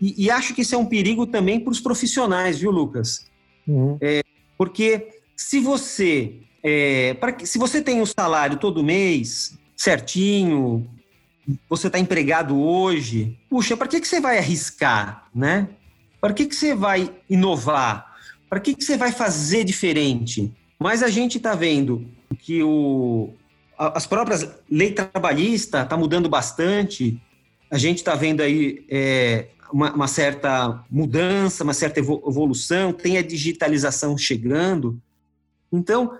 E, 0.00 0.24
e 0.24 0.30
acho 0.30 0.54
que 0.54 0.62
esse 0.62 0.74
é 0.74 0.78
um 0.78 0.86
perigo 0.86 1.26
também 1.26 1.60
para 1.60 1.70
os 1.70 1.80
profissionais, 1.80 2.58
viu, 2.58 2.70
Lucas? 2.70 3.26
Uhum. 3.66 3.96
É, 4.00 4.22
porque 4.56 5.08
se 5.36 5.60
você 5.60 6.34
é, 6.62 7.14
para 7.14 7.34
se 7.44 7.58
você 7.58 7.80
tem 7.80 8.00
um 8.00 8.06
salário 8.06 8.58
todo 8.58 8.82
mês 8.82 9.56
certinho, 9.76 10.88
você 11.68 11.86
está 11.86 11.98
empregado 11.98 12.60
hoje, 12.60 13.38
puxa, 13.48 13.76
para 13.76 13.88
que, 13.88 14.00
que 14.00 14.08
você 14.08 14.20
vai 14.20 14.38
arriscar, 14.38 15.26
né? 15.34 15.68
Para 16.20 16.34
que, 16.34 16.46
que 16.46 16.54
você 16.54 16.74
vai 16.74 17.10
inovar? 17.30 18.16
Para 18.50 18.60
que, 18.60 18.74
que 18.74 18.82
você 18.82 18.96
vai 18.96 19.12
fazer 19.12 19.64
diferente? 19.64 20.52
Mas 20.78 21.02
a 21.02 21.08
gente 21.08 21.36
está 21.38 21.54
vendo 21.54 22.06
que 22.40 22.62
o, 22.62 23.30
as 23.78 24.06
próprias 24.06 24.48
lei 24.70 24.92
trabalhista 24.92 25.82
está 25.82 25.96
mudando 25.96 26.28
bastante, 26.28 27.20
a 27.70 27.78
gente 27.78 27.98
está 27.98 28.14
vendo 28.14 28.40
aí 28.40 28.84
é, 28.88 29.48
uma, 29.72 29.92
uma, 29.92 30.08
certa 30.08 30.84
mudança, 30.90 31.64
uma 31.64 31.74
certa 31.74 32.00
evolução, 32.00 32.92
tem 32.92 33.18
a 33.18 33.22
digitalização 33.22 34.16
chegando. 34.16 35.00
Então, 35.72 36.18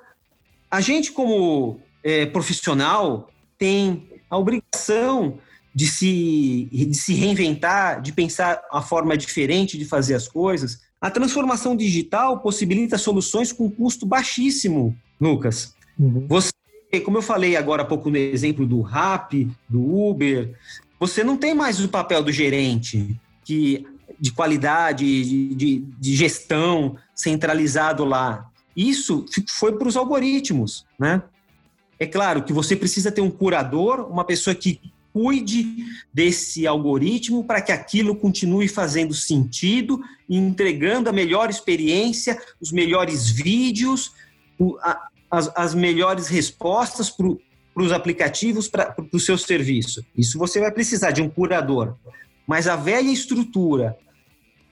a 0.71 0.81
gente, 0.81 1.13
como 1.13 1.81
é, 2.03 2.27
profissional, 2.27 3.31
tem 3.57 4.09
a 4.31 4.37
obrigação 4.37 5.39
de 5.75 5.87
se, 5.87 6.69
de 6.71 6.95
se 6.95 7.15
reinventar, 7.15 8.03
de 8.03 8.13
pensar 8.13 8.61
a 8.71 8.83
forma 8.83 9.17
diferente 9.17 9.79
de 9.79 9.85
fazer 9.85 10.15
as 10.15 10.29
coisas. 10.29 10.81
A 11.01 11.11
transformação 11.11 11.77
digital 11.77 12.41
possibilita 12.41 12.99
soluções 12.99 13.53
com 13.53 13.71
custo 13.71 14.05
baixíssimo, 14.05 14.97
Lucas. 15.21 15.75
Uhum. 15.99 16.27
Você, 16.27 16.51
como 17.05 17.19
eu 17.19 17.23
falei 17.23 17.57
agora 17.57 17.83
há 17.83 17.87
pouco 17.87 18.11
no 18.11 18.17
exemplo 18.17 18.67
do 18.67 18.81
Rap, 18.83 19.49
do 19.69 19.81
Uber, 19.81 20.53
você 20.99 21.23
não 21.23 21.37
tem 21.37 21.55
mais 21.55 21.81
o 21.81 21.89
papel 21.89 22.23
do 22.23 22.33
gerente 22.33 23.19
que, 23.45 23.87
de 24.19 24.33
qualidade, 24.33 25.05
de, 25.05 25.55
de, 25.55 25.79
de 25.99 26.17
gestão 26.17 26.97
centralizado 27.15 28.05
lá. 28.05 28.51
Isso 28.77 29.25
foi 29.49 29.73
para 29.77 29.89
os 29.89 29.97
algoritmos, 29.97 30.87
né? 30.99 31.23
É 31.99 32.07
claro 32.07 32.45
que 32.45 32.53
você 32.53 32.77
precisa 32.77 33.11
ter 33.11 33.21
um 33.21 33.31
curador, 33.31 34.09
uma 34.09 34.25
pessoa 34.25 34.55
que 34.55 34.81
cuide 35.13 35.85
desse 36.15 36.65
algoritmo 36.67 37.43
para 37.43 37.61
que 37.61 37.73
aquilo 37.73 38.15
continue 38.15 38.69
fazendo 38.69 39.13
sentido 39.13 40.01
entregando 40.29 41.09
a 41.09 41.13
melhor 41.13 41.49
experiência, 41.49 42.39
os 42.61 42.71
melhores 42.71 43.31
vídeos, 43.31 44.13
as, 45.31 45.51
as 45.57 45.75
melhores 45.75 46.29
respostas 46.29 47.09
para 47.09 47.27
para 47.79 47.85
os 47.85 47.93
aplicativos, 47.93 48.67
para 48.67 48.93
o 49.12 49.21
seu 49.21 49.38
serviço. 49.38 50.05
Isso 50.17 50.37
você 50.37 50.59
vai 50.59 50.73
precisar 50.73 51.12
de 51.12 51.23
um 51.23 51.29
curador. 51.29 51.95
Mas 52.45 52.67
a 52.67 52.75
velha 52.75 53.09
estrutura 53.09 53.97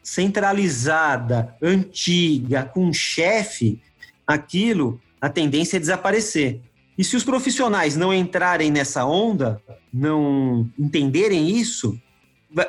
centralizada, 0.02 1.54
antiga, 1.62 2.64
com 2.64 2.92
chefe, 2.92 3.80
aquilo, 4.26 5.00
a 5.20 5.28
tendência 5.28 5.76
é 5.76 5.80
desaparecer. 5.80 6.60
E 6.98 7.04
se 7.04 7.14
os 7.14 7.22
profissionais 7.22 7.96
não 7.96 8.12
entrarem 8.12 8.72
nessa 8.72 9.04
onda, 9.04 9.62
não 9.92 10.68
entenderem 10.76 11.48
isso, 11.48 11.96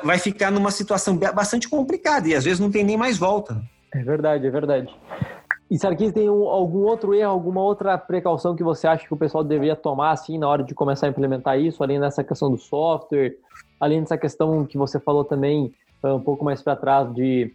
vai 0.04 0.18
ficar 0.18 0.52
numa 0.52 0.70
situação 0.70 1.16
bastante 1.16 1.68
complicada 1.68 2.28
e 2.28 2.34
às 2.36 2.44
vezes 2.44 2.60
não 2.60 2.70
tem 2.70 2.84
nem 2.84 2.96
mais 2.96 3.18
volta. 3.18 3.60
É 3.92 4.04
verdade, 4.04 4.46
é 4.46 4.50
verdade. 4.50 4.88
E 5.70 5.78
Sarkis, 5.78 6.12
tem 6.12 6.30
um, 6.30 6.48
algum 6.48 6.80
outro 6.80 7.14
erro, 7.14 7.30
alguma 7.30 7.62
outra 7.62 7.98
precaução 7.98 8.56
que 8.56 8.62
você 8.62 8.86
acha 8.86 9.06
que 9.06 9.12
o 9.12 9.18
pessoal 9.18 9.44
deveria 9.44 9.76
tomar 9.76 10.12
assim 10.12 10.38
na 10.38 10.48
hora 10.48 10.62
de 10.62 10.74
começar 10.74 11.06
a 11.06 11.10
implementar 11.10 11.60
isso, 11.60 11.82
além 11.82 12.00
dessa 12.00 12.24
questão 12.24 12.50
do 12.50 12.56
software, 12.56 13.36
além 13.78 14.00
dessa 14.00 14.16
questão 14.16 14.64
que 14.64 14.78
você 14.78 14.98
falou 14.98 15.24
também 15.24 15.72
um 16.02 16.20
pouco 16.20 16.44
mais 16.44 16.62
para 16.62 16.76
trás 16.76 17.12
de 17.12 17.52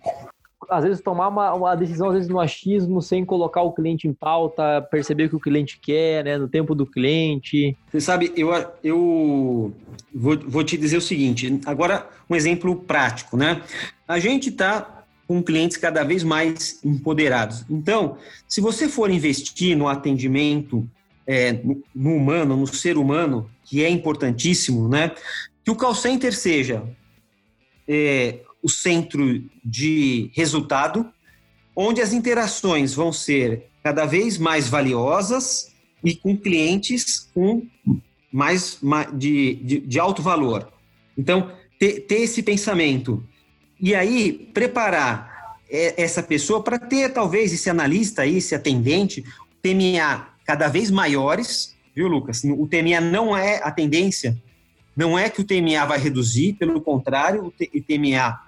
às 0.69 0.84
vezes 0.84 1.02
tomar 1.02 1.28
uma, 1.28 1.54
uma, 1.54 1.76
decisão, 1.76 2.08
às 2.08 2.13
vezes 2.13 2.30
no 2.30 2.39
achismo, 2.39 3.02
sem 3.02 3.26
colocar 3.26 3.62
o 3.62 3.73
cliente 3.73 4.08
em 4.08 4.13
pauta, 4.13 4.82
perceber 4.89 5.26
o 5.26 5.30
que 5.30 5.36
o 5.36 5.39
cliente 5.39 5.80
quer, 5.80 6.23
né, 6.23 6.38
no 6.38 6.47
tempo 6.47 6.73
do 6.73 6.86
cliente. 6.86 7.76
Você 7.91 7.99
sabe, 7.99 8.32
eu, 8.36 8.49
eu 8.84 9.73
vou, 10.13 10.38
vou 10.39 10.63
te 10.63 10.78
dizer 10.78 10.97
o 10.97 11.02
seguinte, 11.02 11.60
agora 11.65 12.08
um 12.30 12.36
exemplo 12.36 12.76
prático, 12.76 13.36
né? 13.36 13.62
A 14.08 14.19
gente 14.19 14.49
está 14.49 15.03
com 15.27 15.41
clientes 15.41 15.77
cada 15.77 16.03
vez 16.03 16.23
mais 16.23 16.79
empoderados. 16.83 17.65
Então, 17.69 18.17
se 18.47 18.62
você 18.62 18.88
for 18.88 19.09
investir 19.09 19.77
no 19.77 19.88
atendimento 19.88 20.88
é, 21.25 21.53
no 21.95 22.15
humano, 22.15 22.57
no 22.57 22.67
ser 22.67 22.97
humano, 22.97 23.49
que 23.63 23.83
é 23.83 23.89
importantíssimo, 23.89 24.89
né? 24.89 25.12
Que 25.63 25.71
o 25.71 25.75
call 25.75 25.95
center 25.95 26.36
seja 26.36 26.83
é, 27.88 28.41
o 28.62 28.69
centro 28.69 29.43
de 29.63 30.29
resultado, 30.33 31.09
onde 31.75 32.01
as 32.01 32.13
interações 32.13 32.93
vão 32.93 33.12
ser 33.12 33.63
cada 33.83 34.05
vez 34.05 34.38
mais 34.38 34.67
valiosas 34.67 35.73
e 36.03 36.15
com 36.15 36.38
clientes 36.38 37.29
com 37.33 37.65
mais 38.31 38.79
de, 39.13 39.55
de, 39.55 39.79
de 39.79 39.99
alto 39.99 40.21
valor. 40.21 40.71
Então, 41.17 41.51
ter, 41.79 42.01
ter, 42.01 42.21
esse 42.21 42.41
pensamento. 42.41 43.23
E 43.84 43.93
aí, 43.93 44.32
preparar 44.54 45.58
essa 45.69 46.24
pessoa 46.24 46.63
para 46.63 46.80
ter, 46.80 47.12
talvez, 47.12 47.52
esse 47.52 47.69
analista 47.69 48.22
aí, 48.22 48.38
esse 48.38 48.56
atendente, 48.56 49.26
TMA 49.62 50.26
cada 50.46 50.69
vez 50.69 50.89
maiores, 50.89 51.76
viu, 51.93 52.08
Lucas? 52.08 52.41
O 52.46 52.65
TMA 52.65 53.02
não 53.02 53.36
é 53.36 53.60
a 53.62 53.69
tendência, 53.69 54.41
não 54.96 55.19
é 55.19 55.30
que 55.30 55.41
o 55.41 55.43
TMA 55.43 55.86
vai 55.86 56.00
reduzir, 56.00 56.54
pelo 56.54 56.80
contrário, 56.80 57.48
o 57.48 57.52
TMA 57.52 58.39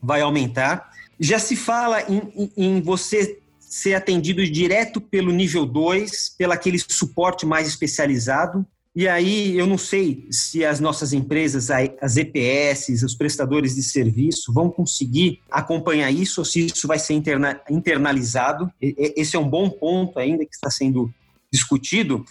vai 0.00 0.20
aumentar. 0.20 0.88
Já 1.18 1.40
se 1.40 1.56
fala 1.56 2.02
em, 2.02 2.22
em, 2.36 2.52
em 2.56 2.80
você 2.80 3.40
ser 3.58 3.94
atendido 3.94 4.48
direto 4.48 5.00
pelo 5.00 5.32
nível 5.32 5.66
2, 5.66 6.36
pelo 6.38 6.52
aquele 6.52 6.78
suporte 6.78 7.44
mais 7.44 7.66
especializado. 7.66 8.64
E 8.96 9.06
aí 9.06 9.58
eu 9.58 9.66
não 9.66 9.76
sei 9.76 10.26
se 10.30 10.64
as 10.64 10.80
nossas 10.80 11.12
empresas, 11.12 11.68
as 11.70 12.16
EPS, 12.16 13.02
os 13.04 13.14
prestadores 13.14 13.74
de 13.74 13.82
serviço, 13.82 14.52
vão 14.52 14.70
conseguir 14.70 15.40
acompanhar 15.50 16.10
isso 16.10 16.40
ou 16.40 16.44
se 16.44 16.64
isso 16.64 16.88
vai 16.88 16.98
ser 16.98 17.12
interna, 17.12 17.60
internalizado. 17.70 18.72
Esse 18.80 19.36
é 19.36 19.38
um 19.38 19.48
bom 19.48 19.68
ponto 19.68 20.18
ainda 20.18 20.46
que 20.46 20.54
está 20.54 20.70
sendo 20.70 21.12
discutido, 21.52 22.24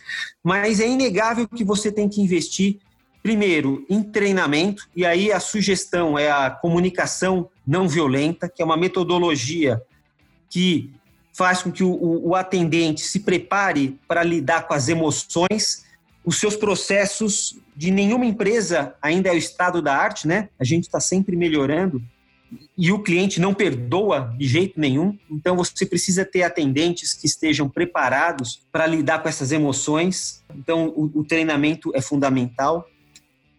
mas 0.44 0.80
é 0.80 0.90
inegável 0.90 1.48
que 1.48 1.64
você 1.64 1.92
tem 1.92 2.10
que 2.10 2.20
investir 2.20 2.80
Primeiro, 3.26 3.84
em 3.90 4.04
treinamento, 4.04 4.88
e 4.96 5.04
aí 5.04 5.32
a 5.32 5.40
sugestão 5.40 6.16
é 6.16 6.30
a 6.30 6.52
comunicação 6.52 7.50
não 7.66 7.88
violenta, 7.88 8.48
que 8.48 8.62
é 8.62 8.66
uma 8.66 8.78
metodologia 8.78 9.82
que 10.48 10.94
faz 11.34 11.64
com 11.64 11.72
que 11.72 11.84
o, 11.84 11.90
o 12.24 12.36
atendente 12.36 13.02
se 13.02 13.22
prepare 13.22 14.00
para 14.08 14.22
lidar 14.22 14.68
com 14.68 14.76
as 14.76 14.90
emoções. 14.90 15.85
Os 16.26 16.40
seus 16.40 16.56
processos 16.56 17.60
de 17.76 17.92
nenhuma 17.92 18.26
empresa 18.26 18.96
ainda 19.02 19.30
é 19.30 19.34
o 19.34 19.38
estado 19.38 19.82
da 19.82 19.96
arte, 19.96 20.28
né? 20.28 20.50
A 20.60 20.64
gente 20.64 20.86
está 20.86 21.00
sempre 21.00 21.36
melhorando 21.36 22.02
e 22.78 22.92
o 22.92 23.00
cliente 23.00 23.40
não 23.40 23.54
perdoa 23.54 24.34
de 24.38 24.48
jeito 24.48 24.80
nenhum. 24.80 25.18
Então 25.30 25.56
você 25.56 25.86
precisa 25.86 26.26
ter 26.26 26.44
atendentes 26.44 27.14
que 27.14 27.28
estejam 27.28 27.70
preparados 27.70 28.62
para 28.72 28.88
lidar 28.88 29.20
com 29.20 29.30
essas 29.30 29.52
emoções. 29.52 30.44
Então 30.56 30.88
o, 30.96 31.20
o 31.20 31.24
treinamento 31.24 31.92
é 31.94 32.02
fundamental. 32.02 32.88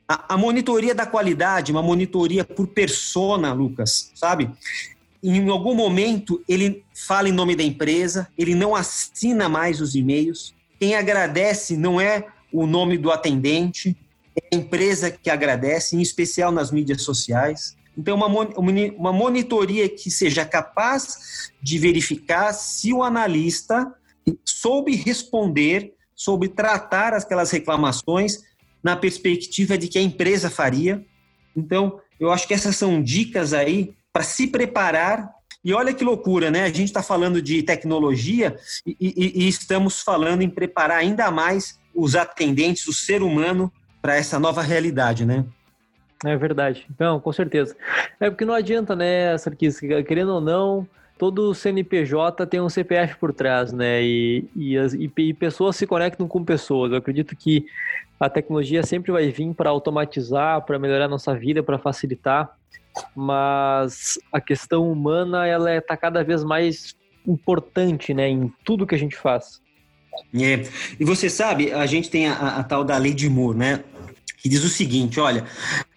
A, 0.08 0.34
a 0.34 0.38
monitoria 0.38 0.94
da 0.94 1.06
qualidade, 1.06 1.72
uma 1.72 1.82
monitoria 1.82 2.44
por 2.44 2.68
persona, 2.68 3.52
Lucas, 3.52 4.10
sabe? 4.14 4.50
Em 5.22 5.48
algum 5.48 5.74
momento 5.74 6.42
ele 6.48 6.84
fala 6.94 7.28
em 7.28 7.32
nome 7.32 7.56
da 7.56 7.62
empresa, 7.62 8.28
ele 8.36 8.54
não 8.54 8.74
assina 8.74 9.48
mais 9.48 9.80
os 9.80 9.94
e-mails. 9.94 10.54
Quem 10.78 10.94
agradece 10.94 11.76
não 11.76 12.00
é 12.00 12.26
o 12.56 12.66
nome 12.66 12.96
do 12.96 13.10
atendente, 13.10 13.96
é 14.34 14.54
a 14.54 14.58
empresa 14.58 15.10
que 15.10 15.30
agradece, 15.30 15.96
em 15.96 16.00
especial 16.00 16.50
nas 16.50 16.70
mídias 16.70 17.02
sociais. 17.02 17.76
Então, 17.96 18.16
uma, 18.16 18.26
uma 18.26 19.12
monitoria 19.12 19.88
que 19.88 20.10
seja 20.10 20.44
capaz 20.44 21.50
de 21.62 21.78
verificar 21.78 22.52
se 22.52 22.92
o 22.92 23.02
analista 23.02 23.92
soube 24.44 24.94
responder, 24.94 25.94
soube 26.14 26.48
tratar 26.48 27.14
aquelas 27.14 27.50
reclamações 27.50 28.42
na 28.82 28.96
perspectiva 28.96 29.78
de 29.78 29.88
que 29.88 29.98
a 29.98 30.02
empresa 30.02 30.50
faria. 30.50 31.04
Então, 31.56 32.00
eu 32.20 32.30
acho 32.30 32.46
que 32.46 32.54
essas 32.54 32.76
são 32.76 33.02
dicas 33.02 33.52
aí 33.52 33.94
para 34.12 34.22
se 34.22 34.46
preparar. 34.46 35.30
E 35.64 35.72
olha 35.72 35.92
que 35.92 36.04
loucura, 36.04 36.50
né? 36.50 36.64
A 36.64 36.68
gente 36.68 36.84
está 36.84 37.02
falando 37.02 37.42
de 37.42 37.62
tecnologia 37.62 38.56
e, 38.86 38.96
e, 39.00 39.44
e 39.44 39.48
estamos 39.48 40.00
falando 40.00 40.42
em 40.42 40.48
preparar 40.48 40.98
ainda 40.98 41.30
mais 41.30 41.78
os 41.96 42.14
atendentes, 42.14 42.86
o 42.86 42.92
ser 42.92 43.22
humano, 43.22 43.72
para 44.00 44.16
essa 44.16 44.38
nova 44.38 44.62
realidade, 44.62 45.24
né? 45.24 45.44
É 46.24 46.36
verdade. 46.36 46.86
Não, 46.98 47.18
com 47.18 47.32
certeza. 47.32 47.76
É 48.20 48.30
porque 48.30 48.44
não 48.44 48.54
adianta, 48.54 48.94
né, 48.94 49.36
Sarkis, 49.36 49.80
querendo 49.80 50.34
ou 50.34 50.40
não, 50.40 50.86
todo 51.18 51.54
CNPJ 51.54 52.46
tem 52.46 52.60
um 52.60 52.68
CPF 52.68 53.16
por 53.16 53.32
trás, 53.32 53.72
né? 53.72 54.02
E, 54.02 54.44
e, 54.54 54.76
as, 54.76 54.94
e, 54.94 55.10
e 55.16 55.34
pessoas 55.34 55.76
se 55.76 55.86
conectam 55.86 56.28
com 56.28 56.44
pessoas. 56.44 56.92
Eu 56.92 56.98
acredito 56.98 57.34
que 57.36 57.66
a 58.18 58.30
tecnologia 58.30 58.82
sempre 58.82 59.12
vai 59.12 59.28
vir 59.30 59.52
para 59.54 59.70
automatizar, 59.70 60.62
para 60.62 60.78
melhorar 60.78 61.04
a 61.06 61.08
nossa 61.08 61.34
vida, 61.34 61.62
para 61.62 61.78
facilitar, 61.78 62.50
mas 63.14 64.18
a 64.32 64.40
questão 64.40 64.90
humana 64.90 65.46
ela 65.46 65.74
está 65.74 65.94
é, 65.94 65.96
cada 65.98 66.24
vez 66.24 66.42
mais 66.42 66.96
importante, 67.26 68.14
né, 68.14 68.28
em 68.28 68.52
tudo 68.64 68.86
que 68.86 68.94
a 68.94 68.98
gente 68.98 69.16
faz. 69.16 69.60
É. 70.34 70.66
E 70.98 71.04
você 71.04 71.30
sabe, 71.30 71.72
a 71.72 71.86
gente 71.86 72.10
tem 72.10 72.26
a, 72.26 72.58
a 72.58 72.64
tal 72.64 72.84
da 72.84 72.96
lei 72.96 73.14
de 73.14 73.28
Moore, 73.28 73.58
né? 73.58 73.84
Que 74.38 74.48
diz 74.48 74.64
o 74.64 74.68
seguinte: 74.68 75.18
olha, 75.20 75.44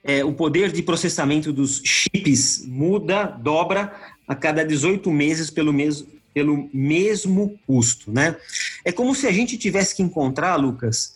é, 0.04 0.24
o 0.24 0.34
poder 0.34 0.72
de 0.72 0.82
processamento 0.82 1.52
dos 1.52 1.82
chips 1.84 2.66
muda, 2.66 3.26
dobra 3.26 3.94
a 4.28 4.36
cada 4.36 4.64
18 4.64 5.10
meses 5.12 5.50
pelo 5.50 5.74
mesmo, 5.74 6.08
pelo 6.34 6.70
mesmo 6.74 7.60
custo, 7.66 8.12
né? 8.12 8.36
É 8.86 8.92
como 8.92 9.14
se 9.16 9.28
a 9.28 9.32
gente 9.32 9.58
tivesse 9.58 9.96
que 9.96 10.04
encontrar, 10.04 10.56
Lucas, 10.56 11.16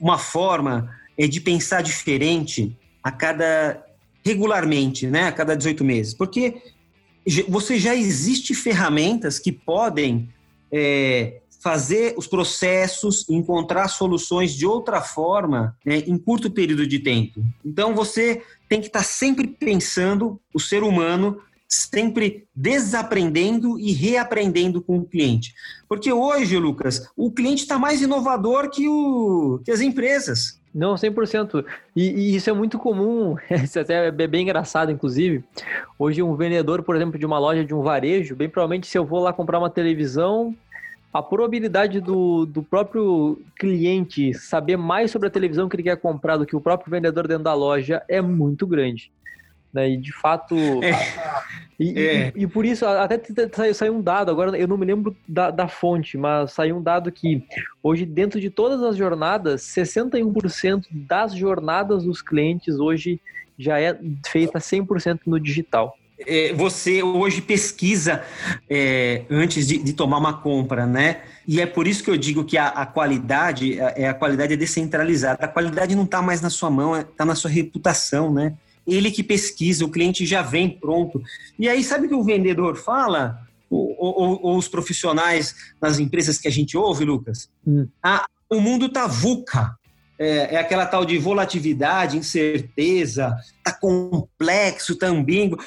uma 0.00 0.18
forma 0.18 0.90
é, 1.18 1.26
de 1.26 1.40
pensar 1.40 1.82
diferente 1.82 2.76
a 3.02 3.10
cada 3.10 3.82
regularmente, 4.24 5.06
né, 5.06 5.24
a 5.24 5.32
cada 5.32 5.54
18 5.54 5.84
meses, 5.84 6.14
porque 6.14 6.54
você 7.48 7.78
já 7.78 7.94
existe 7.94 8.54
ferramentas 8.54 9.38
que 9.38 9.52
podem 9.52 10.28
é, 10.72 11.40
fazer 11.64 12.12
os 12.18 12.26
processos, 12.26 13.26
encontrar 13.26 13.88
soluções 13.88 14.54
de 14.54 14.66
outra 14.66 15.00
forma 15.00 15.74
né, 15.82 16.00
em 16.06 16.18
curto 16.18 16.50
período 16.50 16.86
de 16.86 16.98
tempo. 16.98 17.42
Então 17.64 17.94
você 17.94 18.42
tem 18.68 18.82
que 18.82 18.88
estar 18.88 19.02
sempre 19.02 19.46
pensando 19.48 20.38
o 20.52 20.60
ser 20.60 20.82
humano 20.82 21.40
sempre 21.66 22.46
desaprendendo 22.54 23.78
e 23.80 23.92
reaprendendo 23.92 24.82
com 24.82 24.98
o 24.98 25.04
cliente. 25.04 25.54
Porque 25.88 26.12
hoje, 26.12 26.58
Lucas, 26.58 27.08
o 27.16 27.32
cliente 27.32 27.62
está 27.62 27.78
mais 27.78 28.02
inovador 28.02 28.68
que, 28.70 28.86
o, 28.86 29.58
que 29.64 29.70
as 29.70 29.80
empresas. 29.80 30.60
Não, 30.72 30.94
100%. 30.94 31.64
E, 31.96 32.10
e 32.10 32.36
isso 32.36 32.50
é 32.50 32.52
muito 32.52 32.78
comum, 32.78 33.36
isso 33.64 33.80
até 33.80 34.08
é 34.08 34.10
bem 34.10 34.42
engraçado, 34.42 34.92
inclusive. 34.92 35.42
Hoje, 35.98 36.22
um 36.22 36.36
vendedor, 36.36 36.82
por 36.82 36.94
exemplo, 36.94 37.18
de 37.18 37.24
uma 37.24 37.38
loja 37.38 37.64
de 37.64 37.74
um 37.74 37.80
varejo, 37.80 38.36
bem 38.36 38.48
provavelmente, 38.48 38.86
se 38.86 38.98
eu 38.98 39.04
vou 39.04 39.20
lá 39.20 39.32
comprar 39.32 39.58
uma 39.58 39.70
televisão, 39.70 40.54
a 41.14 41.22
probabilidade 41.22 42.00
do, 42.00 42.44
do 42.44 42.60
próprio 42.60 43.40
cliente 43.56 44.34
saber 44.34 44.76
mais 44.76 45.12
sobre 45.12 45.28
a 45.28 45.30
televisão 45.30 45.68
que 45.68 45.76
ele 45.76 45.84
quer 45.84 45.96
comprar 45.96 46.36
do 46.36 46.44
que 46.44 46.56
o 46.56 46.60
próprio 46.60 46.90
vendedor 46.90 47.28
dentro 47.28 47.44
da 47.44 47.54
loja 47.54 48.02
é 48.08 48.20
muito 48.20 48.66
grande. 48.66 49.12
Né? 49.72 49.90
E 49.90 49.96
de 49.96 50.12
fato. 50.12 50.56
É. 50.82 50.90
E, 51.78 51.98
é. 51.98 52.32
E, 52.34 52.42
e, 52.42 52.46
por 52.48 52.64
isso, 52.64 52.84
até 52.84 53.20
saiu, 53.72 53.94
um 53.94 54.02
dado, 54.02 54.30
agora 54.30 54.56
eu 54.56 54.66
não 54.66 54.76
me 54.76 54.86
lembro 54.86 55.16
da, 55.26 55.52
da 55.52 55.68
fonte, 55.68 56.16
mas 56.16 56.52
saiu 56.52 56.78
um 56.78 56.82
dado 56.82 57.12
que 57.12 57.44
hoje, 57.80 58.04
dentro 58.04 58.40
de 58.40 58.50
todas 58.50 58.82
as 58.82 58.96
jornadas, 58.96 59.62
61% 59.62 60.84
das 60.90 61.32
jornadas 61.32 62.04
dos 62.04 62.22
clientes 62.22 62.80
hoje 62.80 63.20
já 63.56 63.80
é 63.80 63.96
feita 64.26 64.58
100% 64.58 65.20
no 65.26 65.38
digital. 65.38 65.96
É, 66.18 66.52
você 66.52 67.02
hoje 67.02 67.42
pesquisa 67.42 68.22
é, 68.70 69.24
antes 69.28 69.66
de, 69.66 69.78
de, 69.78 69.92
tomar 69.92 70.18
uma 70.18 70.32
compra, 70.32 70.86
né? 70.86 71.22
E 71.46 71.60
é 71.60 71.66
por 71.66 71.88
isso 71.88 72.04
que 72.04 72.10
eu 72.10 72.16
digo 72.16 72.44
que 72.44 72.56
a, 72.56 72.68
a 72.68 72.86
qualidade 72.86 73.78
é 73.78 74.08
a 74.08 74.14
qualidade 74.14 74.52
é 74.52 74.56
descentralizada. 74.56 75.44
A 75.44 75.48
qualidade 75.48 75.94
não 75.96 76.04
está 76.04 76.22
mais 76.22 76.40
na 76.40 76.50
sua 76.50 76.70
mão, 76.70 76.96
está 76.96 77.24
na 77.24 77.34
sua 77.34 77.50
reputação, 77.50 78.32
né? 78.32 78.54
ele 78.86 79.10
que 79.10 79.22
pesquisa, 79.22 79.84
o 79.84 79.90
cliente 79.90 80.26
já 80.26 80.42
vem 80.42 80.68
pronto. 80.68 81.22
E 81.58 81.68
aí, 81.68 81.82
sabe 81.82 82.06
o 82.06 82.08
que 82.08 82.14
o 82.14 82.24
vendedor 82.24 82.76
fala? 82.76 83.40
Ou, 83.70 83.96
ou, 83.98 84.40
ou 84.42 84.58
os 84.58 84.68
profissionais 84.68 85.54
nas 85.80 85.98
empresas 85.98 86.38
que 86.38 86.46
a 86.46 86.50
gente 86.50 86.76
ouve, 86.76 87.04
Lucas? 87.04 87.48
Hum. 87.66 87.88
Ah, 88.02 88.24
o 88.48 88.60
mundo 88.60 88.88
tá 88.88 89.06
VUCA. 89.06 89.76
É, 90.16 90.54
é, 90.54 90.58
aquela 90.58 90.86
tal 90.86 91.04
de 91.04 91.18
volatilidade, 91.18 92.16
incerteza, 92.16 93.34
tá 93.64 93.72
complexo, 93.72 94.96
tá 94.96 95.08
ambíguo. 95.08 95.58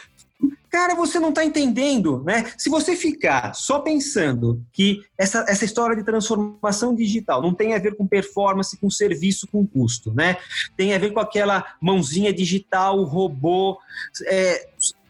Cara, 0.70 0.96
você 0.96 1.20
não 1.20 1.30
está 1.30 1.46
entendendo, 1.46 2.24
né? 2.26 2.52
Se 2.58 2.70
você 2.70 2.96
ficar 2.96 3.54
só 3.54 3.80
pensando 3.80 4.62
que 4.74 5.02
essa, 5.18 5.46
essa 5.48 5.66
história 5.66 5.96
de 5.96 6.04
transformação 6.04 6.94
digital 6.94 7.42
não 7.42 7.54
tem 7.54 7.74
a 7.74 7.80
ver 7.80 7.96
com 7.96 8.06
performance, 8.06 8.78
com 8.78 8.90
serviço, 8.90 9.48
com 9.48 9.66
custo, 9.66 10.14
né? 10.14 10.38
Tem 10.76 10.94
a 10.94 10.98
ver 10.98 11.12
com 11.12 11.20
aquela 11.20 11.66
mãozinha 11.82 12.34
digital, 12.34 13.04
robô. 13.04 13.78
É, 14.26 14.68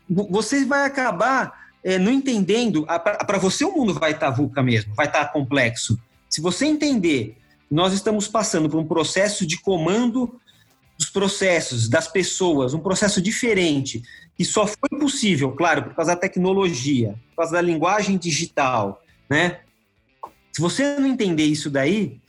você 0.10 0.64
vai 0.64 0.86
acabar 0.86 1.68
é, 1.84 1.98
não 1.98 2.12
entendendo. 2.12 2.86
Para 2.86 3.38
você, 3.38 3.64
o 3.64 3.72
mundo 3.72 3.94
vai 3.94 4.12
estar 4.12 4.28
tá 4.28 4.38
VUCA 4.38 4.62
mesmo, 4.62 4.94
vai 4.94 5.08
estar 5.08 5.26
tá 5.26 5.32
complexo. 5.32 5.98
Se 6.30 6.42
você 6.42 6.66
entender, 6.66 7.38
nós 7.70 7.94
estamos 7.94 8.28
passando 8.28 8.70
por 8.70 8.80
um 8.80 8.86
processo 8.86 9.46
de 9.46 9.60
comando 9.62 10.40
dos 10.98 11.10
processos, 11.10 11.88
das 11.88 12.08
pessoas, 12.08 12.74
um 12.74 12.80
processo 12.80 13.22
diferente, 13.22 14.02
que 14.36 14.44
só 14.44 14.66
foi 14.66 15.00
possível, 15.00 15.52
claro, 15.52 15.84
por 15.84 15.96
causa 15.96 16.14
da 16.14 16.20
tecnologia, 16.20 17.16
por 17.30 17.38
causa 17.38 17.54
da 17.54 17.62
linguagem 17.62 18.18
digital, 18.18 19.02
né? 19.30 19.60
Se 20.52 20.62
você 20.62 21.00
não 21.00 21.08
entender 21.08 21.46
isso 21.46 21.70
daí, 21.70 22.20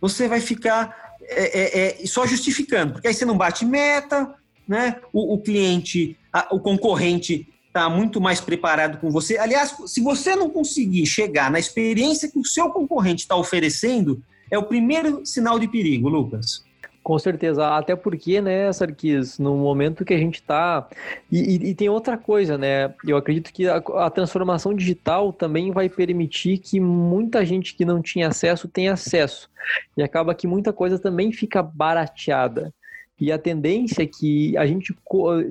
você 0.00 0.26
vai 0.26 0.40
ficar 0.40 1.16
é, 1.22 1.60
é, 1.60 2.02
é, 2.02 2.06
só 2.06 2.26
justificando, 2.26 2.94
porque 2.94 3.08
aí 3.08 3.14
você 3.14 3.24
não 3.24 3.36
bate 3.36 3.64
meta, 3.64 4.34
né? 4.66 5.00
O, 5.12 5.34
o 5.34 5.38
cliente, 5.38 6.16
a, 6.32 6.54
o 6.54 6.60
concorrente 6.60 7.46
está 7.66 7.88
muito 7.90 8.20
mais 8.20 8.40
preparado 8.40 8.98
com 8.98 9.10
você. 9.10 9.36
Aliás, 9.36 9.76
se 9.86 10.00
você 10.00 10.36
não 10.36 10.48
conseguir 10.48 11.06
chegar 11.06 11.50
na 11.50 11.58
experiência 11.58 12.30
que 12.30 12.38
o 12.38 12.44
seu 12.44 12.70
concorrente 12.70 13.22
está 13.22 13.36
oferecendo, 13.36 14.22
é 14.50 14.56
o 14.56 14.62
primeiro 14.62 15.26
sinal 15.26 15.58
de 15.58 15.66
perigo, 15.66 16.08
Lucas. 16.08 16.64
Com 17.04 17.18
certeza, 17.18 17.68
até 17.76 17.94
porque, 17.94 18.40
né, 18.40 18.72
Sarkis, 18.72 19.38
no 19.38 19.54
momento 19.58 20.06
que 20.06 20.14
a 20.14 20.18
gente 20.18 20.36
está. 20.36 20.88
E, 21.30 21.68
e, 21.68 21.74
tem 21.74 21.86
outra 21.86 22.16
coisa, 22.16 22.56
né? 22.56 22.94
Eu 23.06 23.18
acredito 23.18 23.52
que 23.52 23.68
a, 23.68 23.76
a, 23.76 24.08
transformação 24.08 24.72
digital 24.72 25.30
também 25.30 25.70
vai 25.70 25.86
permitir 25.90 26.56
que 26.56 26.80
muita 26.80 27.44
gente 27.44 27.74
que 27.74 27.84
não 27.84 28.00
tinha 28.00 28.28
acesso 28.28 28.68
tenha 28.68 28.94
acesso. 28.94 29.50
E 29.94 30.02
acaba 30.02 30.34
que 30.34 30.46
muita 30.46 30.72
coisa 30.72 30.98
também 30.98 31.30
fica 31.30 31.62
barateada. 31.62 32.72
E 33.20 33.30
a 33.30 33.38
tendência 33.38 34.02
é 34.02 34.06
que 34.06 34.56
a 34.56 34.64
gente 34.64 34.96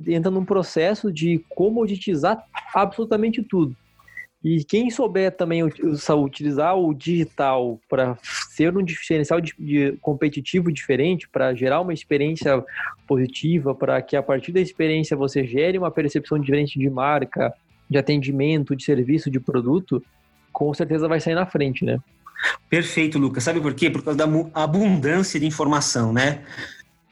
entra 0.08 0.32
num 0.32 0.44
processo 0.44 1.12
de 1.12 1.38
comoditizar 1.50 2.44
absolutamente 2.74 3.44
tudo. 3.44 3.76
E 4.44 4.62
quem 4.62 4.90
souber 4.90 5.34
também 5.34 5.62
utilizar 5.64 6.76
o 6.76 6.92
digital 6.92 7.80
para 7.88 8.14
ser 8.22 8.76
um 8.76 8.84
diferencial 8.84 9.40
de, 9.40 9.54
de 9.58 9.96
competitivo 10.02 10.70
diferente, 10.70 11.26
para 11.26 11.54
gerar 11.54 11.80
uma 11.80 11.94
experiência 11.94 12.62
positiva, 13.06 13.74
para 13.74 14.02
que 14.02 14.14
a 14.14 14.22
partir 14.22 14.52
da 14.52 14.60
experiência 14.60 15.16
você 15.16 15.46
gere 15.46 15.78
uma 15.78 15.90
percepção 15.90 16.38
diferente 16.38 16.78
de 16.78 16.90
marca, 16.90 17.54
de 17.88 17.96
atendimento, 17.96 18.76
de 18.76 18.84
serviço, 18.84 19.30
de 19.30 19.40
produto, 19.40 20.04
com 20.52 20.74
certeza 20.74 21.08
vai 21.08 21.20
sair 21.20 21.34
na 21.34 21.46
frente, 21.46 21.82
né? 21.82 21.98
Perfeito, 22.68 23.18
Lucas. 23.18 23.44
Sabe 23.44 23.62
por 23.62 23.72
quê? 23.72 23.88
Por 23.88 24.02
causa 24.04 24.18
da 24.18 24.26
abundância 24.52 25.40
de 25.40 25.46
informação, 25.46 26.12
né? 26.12 26.42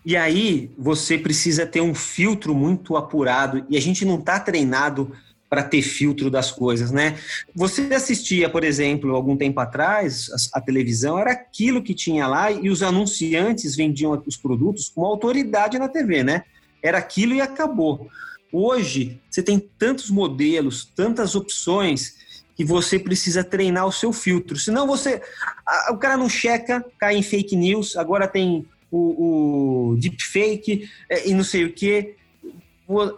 E 0.04 0.18
aí 0.18 0.70
você 0.76 1.16
precisa 1.16 1.64
ter 1.64 1.80
um 1.80 1.94
filtro 1.94 2.54
muito 2.54 2.94
apurado 2.94 3.64
e 3.70 3.76
a 3.76 3.80
gente 3.80 4.04
não 4.04 4.18
está 4.18 4.38
treinado 4.38 5.12
para 5.52 5.62
ter 5.62 5.82
filtro 5.82 6.30
das 6.30 6.50
coisas, 6.50 6.90
né? 6.90 7.18
Você 7.54 7.82
assistia, 7.92 8.48
por 8.48 8.64
exemplo, 8.64 9.14
algum 9.14 9.36
tempo 9.36 9.60
atrás, 9.60 10.30
a, 10.54 10.58
a, 10.58 10.60
televisão 10.62 11.18
era 11.18 11.32
aquilo 11.32 11.82
que 11.82 11.92
tinha 11.92 12.26
lá 12.26 12.50
e 12.50 12.70
os 12.70 12.82
anunciantes 12.82 13.76
vendiam 13.76 14.22
os 14.26 14.34
produtos 14.34 14.88
com 14.88 15.04
autoridade 15.04 15.78
na 15.78 15.90
TV, 15.90 16.24
né? 16.24 16.44
Era 16.82 16.96
aquilo 16.96 17.34
e 17.34 17.42
acabou. 17.42 18.08
Hoje, 18.50 19.20
você 19.28 19.42
tem 19.42 19.58
tantos 19.58 20.08
modelos, 20.08 20.90
tantas 20.96 21.34
opções 21.34 22.14
que 22.56 22.64
você 22.64 22.98
precisa 22.98 23.44
treinar 23.44 23.86
o 23.86 23.92
seu 23.92 24.10
filtro. 24.10 24.56
Senão 24.56 24.86
você. 24.86 25.20
A, 25.66 25.92
o 25.92 25.98
cara 25.98 26.16
não 26.16 26.30
checa, 26.30 26.82
cai 26.98 27.14
em 27.14 27.22
fake 27.22 27.54
news, 27.56 27.94
agora 27.94 28.26
tem 28.26 28.64
o, 28.90 29.90
o 29.90 29.96
deepfake 29.98 30.88
é, 31.10 31.28
e 31.28 31.34
não 31.34 31.44
sei 31.44 31.66
o 31.66 31.72
quê 31.74 32.16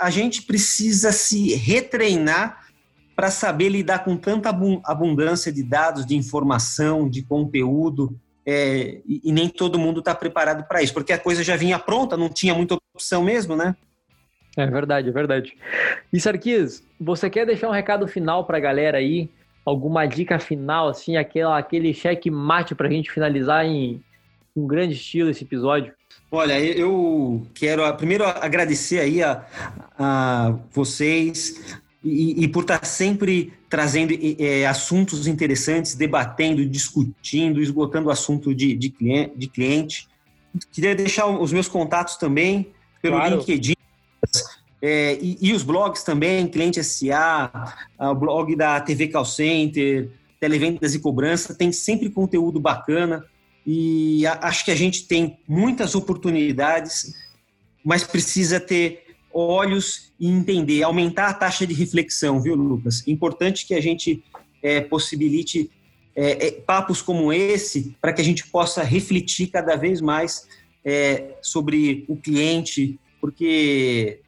a 0.01 0.11
gente 0.11 0.43
precisa 0.43 1.13
se 1.13 1.55
retreinar 1.55 2.65
para 3.15 3.31
saber 3.31 3.69
lidar 3.69 4.01
com 4.01 4.17
tanta 4.17 4.51
abundância 4.85 5.53
de 5.53 5.63
dados, 5.63 6.05
de 6.05 6.17
informação, 6.17 7.09
de 7.09 7.23
conteúdo, 7.23 8.19
é, 8.47 9.01
e, 9.07 9.33
nem 9.33 9.49
todo 9.49 9.79
mundo 9.79 10.01
está 10.01 10.15
preparado 10.15 10.67
para 10.69 10.83
isso, 10.83 10.93
porque 10.93 11.13
a 11.13 11.19
coisa 11.19 11.43
já 11.43 11.57
vinha 11.57 11.79
pronta, 11.79 12.17
não 12.17 12.29
tinha 12.29 12.55
muita 12.55 12.77
opção 12.95 13.25
mesmo, 13.25 13.57
né? 13.57 13.75
É 14.57 14.67
verdade, 14.67 15.09
é 15.09 15.13
verdade. 15.13 15.57
E 16.13 16.21
Sarkis, 16.21 16.85
você 17.01 17.31
quer 17.31 17.47
deixar 17.47 17.69
um 17.69 17.73
recado 17.73 18.07
final 18.07 18.45
para 18.45 18.59
a 18.59 18.61
galera 18.61 18.99
aí? 18.99 19.31
Alguma 19.65 20.07
dica 20.07 20.39
final, 20.39 20.89
assim, 20.89 21.17
aquela, 21.17 21.59
aquele 21.59 21.95
cheque 21.95 22.31
mate 22.31 22.75
para 22.75 22.87
a 22.87 22.91
gente 22.91 23.11
finalizar 23.11 23.65
em 23.65 24.03
um 24.55 24.67
grande 24.67 24.95
estilo 24.95 25.31
esse 25.31 25.43
episódio? 25.43 25.95
Olha, 26.31 26.59
eu 26.59 27.47
quero 27.55 27.91
primeiro 27.97 28.25
agradecer 28.25 28.99
aí 28.99 29.23
a, 29.23 29.47
a 29.99 30.59
vocês 30.73 31.79
e, 32.03 32.45
e, 32.45 32.49
por 32.49 32.63
estar 32.63 32.85
sempre 32.85 33.53
trazendo 33.71 34.13
é, 34.39 34.67
assuntos 34.67 35.27
interessantes, 35.27 35.95
debatendo, 35.95 36.65
discutindo, 36.67 37.63
esgotando 37.63 38.09
o 38.09 38.11
assunto 38.11 38.55
de, 38.55 38.75
de, 38.75 38.91
cliente, 38.91 39.33
de 39.37 39.49
cliente. 39.49 40.09
Queria 40.73 40.95
deixar 40.95 41.27
os 41.27 41.53
meus 41.53 41.67
contatos 41.67 42.17
também 42.17 42.73
pelo 43.01 43.17
claro. 43.17 43.39
LinkedIn. 43.39 43.75
É, 44.83 45.19
e, 45.21 45.39
e, 45.41 45.53
os 45.55 45.63
blogs 45.63 46.03
também, 46.03 46.47
Cliente 46.47 46.83
SA, 46.85 47.51
o 47.99 48.15
blog 48.15 48.55
da 48.55 48.79
TV 48.81 49.09
Call 49.09 49.25
Center, 49.25 50.11
Televendas 50.39 50.95
e 50.95 50.99
Cobrança, 50.99 51.55
tem 51.55 51.73
sempre 51.73 52.11
conteúdo 52.11 52.61
bacana 52.61 53.25
e 53.67 54.27
acho 54.27 54.65
que 54.65 54.71
a 54.71 54.75
gente 54.75 55.07
tem 55.07 55.39
muitas 55.49 55.95
oportunidades, 55.95 57.15
mas 57.85 58.05
precisa 58.05 58.61
ter 58.61 59.05
olhos 59.33 60.13
e 60.21 60.29
entender, 60.29 60.83
aumentar 60.83 61.29
a 61.29 61.35
taxa 61.35 61.67
de 61.67 61.75
reflexão, 61.75 62.41
viu, 62.41 62.55
Lucas? 62.55 63.03
Importante 63.07 63.67
que 63.67 63.75
a 63.75 63.81
gente 63.81 64.23
é, 64.63 64.81
possibilite 64.81 65.71
é, 66.15 66.47
é, 66.47 66.51
papos 66.53 67.03
como 67.03 67.33
esse 67.33 67.97
para 68.01 68.13
que 68.13 68.21
a 68.21 68.25
gente 68.25 68.47
possa 68.47 68.83
refletir 68.83 69.49
cada 69.49 69.75
vez 69.75 70.01
mais 70.01 70.47
é, 70.85 71.37
sobre 71.43 72.05
o 72.07 72.17
cliente, 72.17 72.99
porque 73.21 74.21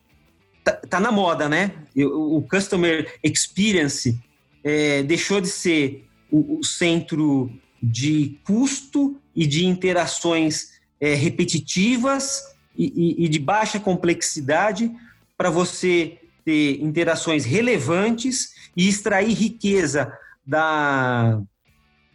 tá, 0.64 0.72
tá 0.72 1.00
na 1.00 1.12
moda, 1.12 1.48
né? 1.48 1.72
O, 1.94 2.38
o 2.38 2.42
customer 2.42 3.14
experience 3.22 4.18
é, 4.64 5.02
deixou 5.04 5.40
de 5.40 5.48
ser 5.48 6.04
o, 6.30 6.58
o 6.58 6.64
centro 6.64 7.50
de 7.80 8.38
custo 8.44 9.16
e 9.36 9.46
de 9.46 9.66
interações 9.66 10.80
é, 10.98 11.14
repetitivas 11.14 12.42
e, 12.76 12.86
e, 13.20 13.24
e 13.26 13.28
de 13.28 13.38
baixa 13.38 13.78
complexidade 13.78 14.90
para 15.36 15.50
você 15.50 16.18
ter 16.44 16.80
interações 16.82 17.44
relevantes 17.44 18.54
e 18.76 18.88
extrair 18.88 19.34
riqueza 19.34 20.12
da, 20.46 21.40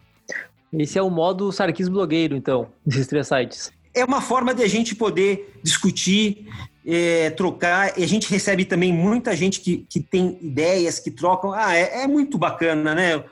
Esse 0.73 0.99
é 0.99 1.03
o 1.03 1.11
modo 1.11 1.53
Sarkis 1.53 1.89
blogueiro, 1.89 2.37
então, 2.37 2.69
desses 2.85 3.07
três 3.07 3.29
sites. 3.29 3.73
É 3.95 4.05
uma 4.05 4.21
forma 4.21 4.55
de 4.55 4.63
a 4.63 4.69
gente 4.69 4.95
poder 4.95 5.59
discutir, 5.63 6.47
é, 6.87 7.31
trocar, 7.31 7.99
e 7.99 8.05
a 8.05 8.09
gente 8.09 8.31
recebe 8.31 8.65
também 8.65 8.93
muita 8.93 9.35
gente 9.35 9.61
que, 9.61 9.87
que 9.89 10.01
tem 10.01 10.39
ideias, 10.41 10.99
que 10.99 11.11
trocam. 11.11 11.53
Ah, 11.53 11.75
é, 11.75 12.03
é 12.03 12.07
muito 12.07 12.37
bacana, 12.37 12.95
né? 12.95 13.25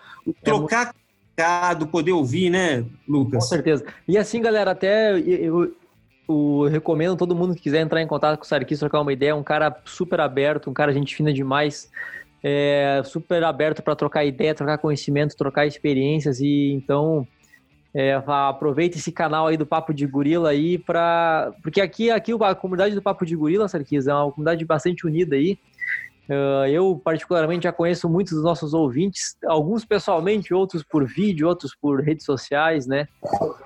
Trocar 0.42 0.94
é 1.36 1.74
muito... 1.74 1.86
poder 1.88 2.12
ouvir, 2.12 2.48
né, 2.50 2.84
Lucas? 3.06 3.44
Com 3.44 3.48
certeza. 3.48 3.84
E 4.08 4.16
assim, 4.16 4.40
galera, 4.40 4.70
até 4.70 5.18
eu, 5.18 5.74
eu 6.28 6.68
recomendo 6.70 7.16
todo 7.16 7.34
mundo 7.34 7.54
que 7.54 7.62
quiser 7.62 7.80
entrar 7.80 8.00
em 8.00 8.06
contato 8.06 8.38
com 8.38 8.44
o 8.44 8.48
Sarkis, 8.48 8.78
trocar 8.78 9.00
uma 9.00 9.12
ideia, 9.12 9.36
um 9.36 9.42
cara 9.42 9.76
super 9.84 10.20
aberto, 10.20 10.70
um 10.70 10.74
cara 10.74 10.92
gente 10.92 11.14
fina 11.14 11.32
demais, 11.32 11.90
é, 12.46 13.00
super 13.06 13.42
aberto 13.42 13.82
para 13.82 13.96
trocar 13.96 14.22
ideia, 14.22 14.54
trocar 14.54 14.76
conhecimento, 14.76 15.34
trocar 15.34 15.66
experiências 15.66 16.40
e 16.40 16.72
então 16.72 17.26
é, 17.94 18.12
aproveita 18.12 18.98
esse 18.98 19.10
canal 19.10 19.46
aí 19.46 19.56
do 19.56 19.64
Papo 19.64 19.94
de 19.94 20.06
Gorila 20.06 20.50
aí 20.50 20.76
para 20.76 21.54
porque 21.62 21.80
aqui 21.80 22.10
aqui 22.10 22.32
a 22.38 22.54
comunidade 22.54 22.94
do 22.94 23.00
Papo 23.00 23.24
de 23.24 23.34
Gorila, 23.34 23.66
Sarkis, 23.66 24.06
é 24.06 24.12
uma 24.12 24.30
comunidade 24.30 24.62
bastante 24.66 25.06
unida 25.06 25.36
aí. 25.36 25.58
Uh, 26.28 26.66
eu, 26.68 27.00
particularmente, 27.04 27.64
já 27.64 27.72
conheço 27.72 28.08
muitos 28.08 28.32
dos 28.32 28.42
nossos 28.42 28.72
ouvintes, 28.72 29.36
alguns 29.44 29.84
pessoalmente, 29.84 30.54
outros 30.54 30.82
por 30.82 31.06
vídeo, 31.06 31.46
outros 31.46 31.76
por 31.78 32.00
redes 32.00 32.24
sociais, 32.24 32.86
né? 32.86 33.06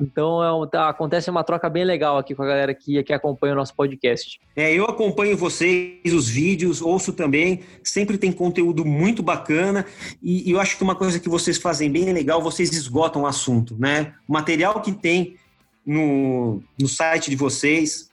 Então, 0.00 0.64
é, 0.64 0.66
tá, 0.68 0.88
acontece 0.88 1.30
uma 1.30 1.44
troca 1.44 1.70
bem 1.70 1.84
legal 1.84 2.18
aqui 2.18 2.34
com 2.34 2.42
a 2.42 2.46
galera 2.46 2.74
que, 2.74 3.02
que 3.04 3.12
acompanha 3.12 3.52
o 3.52 3.56
nosso 3.56 3.74
podcast. 3.74 4.40
É, 4.56 4.72
eu 4.72 4.84
acompanho 4.84 5.36
vocês, 5.36 6.12
os 6.12 6.28
vídeos, 6.28 6.82
ouço 6.82 7.12
também, 7.12 7.60
sempre 7.84 8.18
tem 8.18 8.32
conteúdo 8.32 8.84
muito 8.84 9.22
bacana 9.22 9.86
e, 10.20 10.48
e 10.48 10.52
eu 10.52 10.60
acho 10.60 10.76
que 10.76 10.82
uma 10.82 10.96
coisa 10.96 11.20
que 11.20 11.28
vocês 11.28 11.58
fazem 11.58 11.90
bem 11.90 12.12
legal, 12.12 12.42
vocês 12.42 12.72
esgotam 12.72 13.22
o 13.22 13.26
assunto, 13.26 13.76
né? 13.78 14.14
O 14.28 14.32
material 14.32 14.80
que 14.80 14.92
tem 14.92 15.36
no, 15.86 16.60
no 16.78 16.88
site 16.88 17.30
de 17.30 17.36
vocês, 17.36 18.10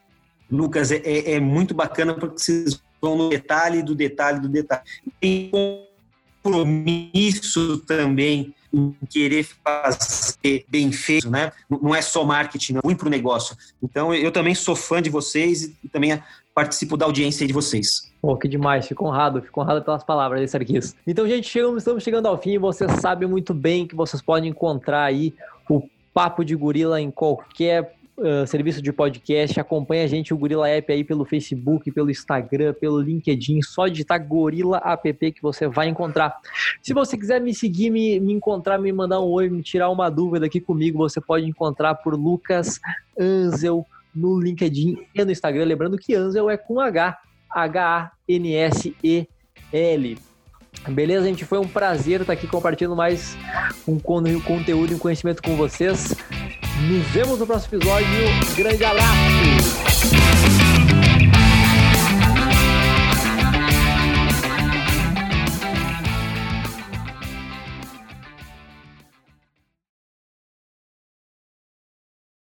Lucas, 0.50 0.92
é, 0.92 0.98
é, 0.98 1.34
é 1.34 1.40
muito 1.40 1.74
bacana 1.74 2.14
porque 2.14 2.40
vocês 2.40 2.80
vão 3.06 3.16
no 3.16 3.30
detalhe 3.30 3.84
do 3.84 3.94
detalhe 3.94 4.40
do 4.40 4.50
detalhe. 4.50 4.82
Tem 5.22 5.52
compromisso 6.44 7.78
também 7.80 8.54
em 8.74 8.94
querer 9.10 9.48
fazer 9.64 10.66
bem 10.68 10.92
feito, 10.92 11.30
né? 11.30 11.52
Não 11.70 11.96
é 11.96 12.02
só 12.02 12.26
marketing, 12.26 12.74
não 12.74 12.80
é 12.80 12.88
ruim 12.88 12.96
para 12.96 13.08
o 13.08 13.10
negócio. 13.10 13.56
Então, 13.82 14.14
eu 14.14 14.32
também 14.32 14.54
sou 14.54 14.76
fã 14.76 15.02
de 15.02 15.10
vocês 15.10 15.72
e 15.84 15.88
também 15.88 16.22
participo 16.54 16.98
da 16.98 17.06
audiência 17.06 17.48
de 17.48 17.54
vocês. 17.54 18.12
Pô, 18.22 18.36
que 18.36 18.48
demais, 18.48 18.88
fico 18.88 19.06
honrado, 19.06 19.42
fico 19.42 19.62
honrado 19.62 19.82
pelas 19.84 20.04
palavras 20.04 20.42
aí, 20.42 20.48
Sarkis. 20.48 20.96
Então, 21.06 21.28
gente, 21.28 21.48
chegamos, 21.48 21.84
estamos 21.84 22.04
chegando 22.04 22.28
ao 22.28 22.38
fim 22.42 22.54
e 22.54 22.58
vocês 22.58 22.92
sabem 23.00 23.30
muito 23.30 23.54
bem 23.54 23.88
que 23.88 23.96
vocês 23.96 24.22
podem 24.22 24.50
encontrar 24.50 25.04
aí 25.04 25.34
o 25.70 25.82
Papo 26.14 26.44
de 26.44 26.56
Gorila 26.56 27.00
em 27.00 27.12
qualquer 27.12 27.95
uh, 28.18 28.48
serviço 28.48 28.82
de 28.82 28.92
podcast, 28.92 29.60
acompanha 29.60 30.04
a 30.04 30.08
gente, 30.08 30.34
o 30.34 30.38
Gorila 30.38 30.68
App 30.70 30.92
aí 30.92 31.04
pelo 31.04 31.26
Facebook, 31.26 31.92
pelo 31.92 32.10
Instagram, 32.10 32.74
pelo 32.74 33.00
LinkedIn, 33.00 33.62
só 33.62 33.88
digitar 33.88 34.26
Gorila 34.26 34.82
App 34.84 35.32
que 35.32 35.42
você 35.42 35.68
vai 35.68 35.88
encontrar. 35.88 36.36
Se 36.82 36.94
você 36.94 37.18
quiser 37.18 37.42
me 37.42 37.54
seguir, 37.54 37.90
me, 37.90 38.20
me 38.20 38.34
encontrar, 38.34 38.78
me 38.78 38.92
mandar 38.92 39.20
um 39.22 39.30
oi, 39.30 39.50
me 39.50 39.62
tirar 39.62 39.90
uma 39.90 40.10
dúvida 40.10 40.46
aqui 40.46 40.60
comigo, 40.60 40.98
você 40.98 41.22
pode 41.22 41.46
encontrar 41.46 41.96
por 41.96 42.14
Lucas 42.16 42.80
Anzel 43.20 43.86
no 44.14 44.40
LinkedIn 44.40 44.98
e 45.14 45.26
no 45.26 45.32
Instagram. 45.32 45.66
Lembrando 45.66 45.98
que 45.98 46.16
Anzel 46.16 46.50
é 46.50 46.58
com 46.58 46.80
H, 46.80 47.18
H-A-N-S-E-L. 47.50 48.18
Beleza, 50.90 51.26
gente? 51.26 51.46
Foi 51.46 51.58
um 51.58 51.68
prazer 51.68 52.22
estar 52.22 52.34
aqui 52.34 52.48
compartilhando 52.48 52.96
mais 52.96 53.36
um 53.88 53.98
conteúdo 54.00 54.92
e 54.92 54.96
um 54.96 55.00
conhecimento 55.00 55.42
com 55.42 55.56
vocês. 55.56 56.16
Nos 56.82 57.08
vemos 57.08 57.40
no 57.40 57.48
próximo 57.48 57.78
episódio. 57.78 58.08
Grande 58.58 58.84
abraço! 58.84 60.25